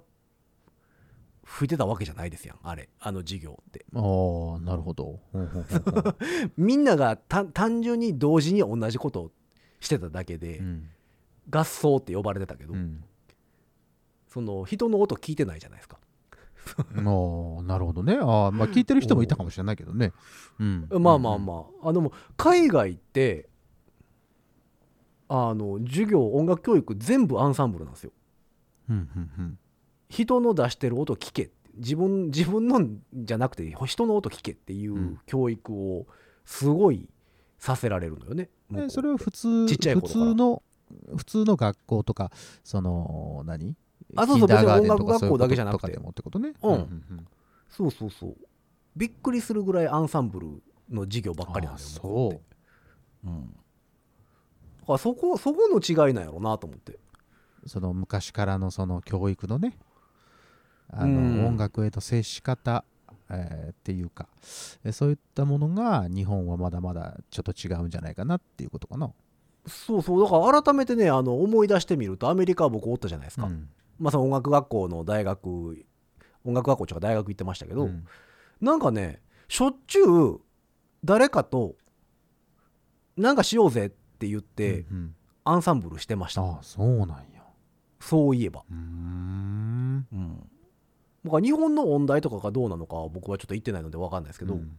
[1.44, 3.86] 吹いてたわけじゃないですやんあれあの授業って。
[3.94, 5.20] ああなるほど。
[6.56, 9.32] みんながた単純に同時に同じことを
[9.80, 10.88] してただけで、うん。
[11.48, 13.04] 合奏って呼ばれてたけど、うん。
[14.28, 15.98] その人の音聞いてないじゃないですか、
[16.96, 18.18] ああなるほどね。
[18.20, 20.12] ああまあ聞いてる人もいたかもしれないけどね、
[20.58, 21.88] うん、まあまあまあ。
[21.88, 23.48] あでも海外って
[25.28, 28.12] あの授業音楽教育全部アンサンブルなんですよ。
[28.88, 29.58] うんうんうん。
[30.08, 32.80] 人の出してる音聞け自分自分の
[33.12, 35.20] じゃなくて人の音聞けっていううん。
[35.26, 36.06] 教育を
[36.44, 37.08] すごい
[37.58, 38.50] させられるのよね。
[38.70, 40.62] うえそれは普通ちっちゃい普通の
[41.16, 42.30] 普通の学校とか
[42.62, 43.74] その何？
[44.14, 46.52] あそうそう別に音楽学校だけじゃなくてこととかでもってことね。
[46.62, 47.26] うんうん
[47.68, 48.36] そうそうそう。
[48.96, 52.40] びっくりするぐらいアンサンブルの授業ばっかりなんあですよそ
[53.24, 53.56] ううん、
[54.86, 56.98] だからそこそこの違いなんやろうなと思って。
[57.66, 59.76] その昔からのその教育のね
[60.88, 61.46] あの、うん。
[61.46, 62.84] 音楽への接し方、
[63.28, 64.28] えーっていうか
[64.84, 69.10] えそういったものが日本はまだまだちょっと違うんじゃないかなっていうことかな。
[69.66, 73.68] そうそうだから改めてねあの思い出してみるとアメリカは僕おったじゃないですか、うん。
[73.98, 75.84] まあその音楽学校の大学
[76.44, 78.06] 音楽学校とか大学行ってましたけど、うん。
[78.60, 80.40] なんかねしょっちゅう
[81.04, 81.74] 誰かと
[83.16, 85.14] なんかしようぜって言ってうんうん。
[85.48, 87.42] アンサンブルしてました、ああそうなんや。
[88.00, 90.06] そういえば、うーん。
[90.12, 90.50] うん、
[91.24, 94.76] だから日本の音大とかがどうなのかは僕はちょっと言ってないので分かんないですけど、うん。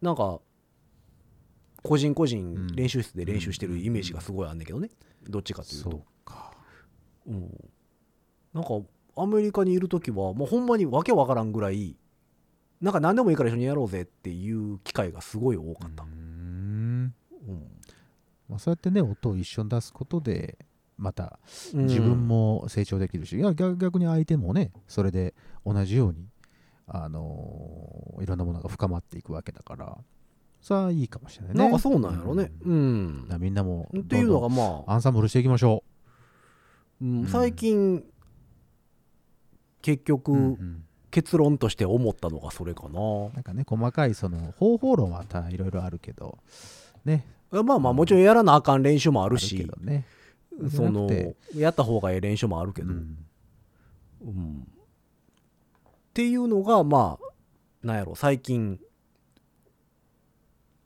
[0.00, 0.40] なんか
[1.82, 2.28] 個人個うん。
[2.28, 4.90] 人練習室で練習してるイメージがすごいあんねんけどね。
[5.28, 6.52] どっちかというそうと、か。
[7.26, 7.70] うん、
[8.54, 8.70] なんか
[9.16, 11.96] アメリカにいる時はもうほんまにわけわからんぐらい
[12.80, 16.04] なんか何でもいいから一緒にやろうぜっていう機会がすごい多かった。
[16.04, 16.29] うん
[18.50, 20.58] まあ、そうやってね音を一緒に出すことで
[20.98, 21.38] また
[21.72, 21.86] うん。
[21.86, 25.34] 自分も成長できるし、いや逆逆に相手もねそれで
[25.64, 26.28] 同じように、
[26.86, 29.96] あのーいろんなものが深まっていくわけだから
[30.60, 31.60] それはいいかもしれないね。
[31.62, 32.52] なんかそうなんやろね。
[32.60, 33.26] うん。
[33.30, 33.40] うん。
[33.40, 35.84] みんなもっていうのがまあ、んアンサンブルしていきましょ
[37.00, 37.06] う。
[37.06, 37.26] ん。
[37.26, 38.04] 最近
[39.80, 40.84] 結う、局、うんうん。
[41.10, 43.00] 結論として思ったのがそれかな。
[43.30, 46.38] なんかね細かいその方法論はまたいろいろあるけど
[47.04, 49.56] ねまあまあもちろんやらなあかん練習もあるし。
[49.56, 50.06] けどね。
[50.74, 51.08] その
[51.54, 53.16] やった方がええ練習もあるけど、うん。
[54.22, 54.66] うん。
[55.90, 58.14] っていうのがまあなんやろ。
[58.14, 58.78] 最近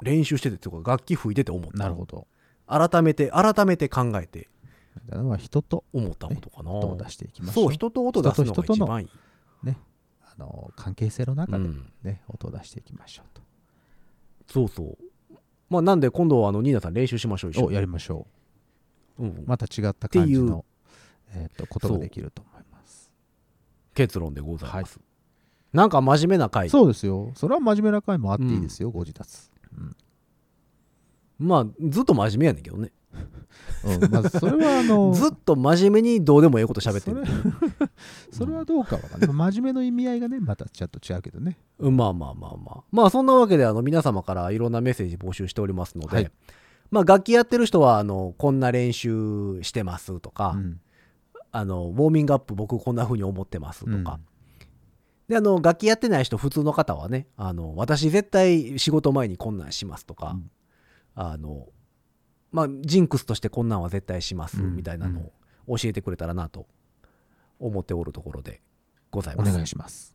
[0.02, 1.78] 練習しててって楽器吹いてて思った。
[1.78, 2.26] なるほど。
[2.66, 4.48] 改めて改めて考えて。
[5.38, 7.64] 人と思ったことかな、音を出していきましょう。
[7.64, 9.76] そう人と音出すの人と人とのが一番いい、
[10.22, 11.92] あの関係性の中でうん。
[12.02, 13.34] ね、音を出していきましょう
[14.46, 14.98] そうそう
[15.70, 18.26] まあなんで今度はあのニーナさん練習しましょう一緒おやりましょ
[19.18, 19.26] う。
[19.26, 19.28] ん。
[19.28, 20.64] うまた違った感じの
[21.34, 23.10] えーとことができると思います。
[23.94, 25.00] 結論でございます、
[25.72, 26.68] なんか真面目な回。
[26.70, 27.32] そうですよ。
[27.34, 29.96] それは真面目な回もあっていいですよ、ご自立、うん。
[31.38, 32.92] まあずっと真面目やねんけどね
[33.84, 37.22] うんまあ、それはあの ずっと真面目にどうでもええこと喋ってる。
[38.32, 39.30] それは どうかわかんない。
[39.30, 41.58] 真面目の意味合いがねまたちょっと違うけどね。
[41.78, 42.84] うんまあまあまあまあ。
[42.90, 46.32] まあそんなわけであの皆様からいろんなメッセージ募集しておりますので、はい。
[46.90, 50.80] まあ楽器やってる人はあのこんな練習してますとか、うん。
[51.52, 54.20] あのウォーミングアップ僕こんな風に思ってますとか、うん。
[55.28, 60.50] であの楽器やってない人普通の方はねあの私絶対仕事前にこんなんしますとか、うん。
[61.14, 61.68] あの
[62.54, 65.30] まあジンクスとしてこんなんは絶対しますうんみたいなの
[65.66, 66.66] を教えてくれたらなと
[67.58, 68.62] 思っておるところで
[69.10, 69.52] ございおます。
[69.52, 70.14] 願いします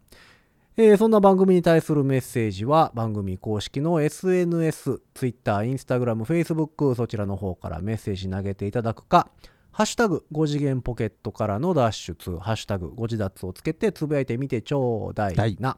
[0.77, 9.29] えーそんな番組に対するメッセージは番組公式の SNS、Twitter、Instagram、Facebook そちらの方からメッセージ投げていただくか、
[9.71, 15.77] ハッシュタグ5次元ポケットからの脱出、ハッシュタグ5次脱をつけてつぶやいてみてちょうだいな。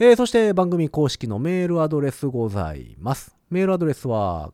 [0.00, 3.36] えーそして番組公式のメールアドレスございます。
[3.50, 4.52] メールアドレスは、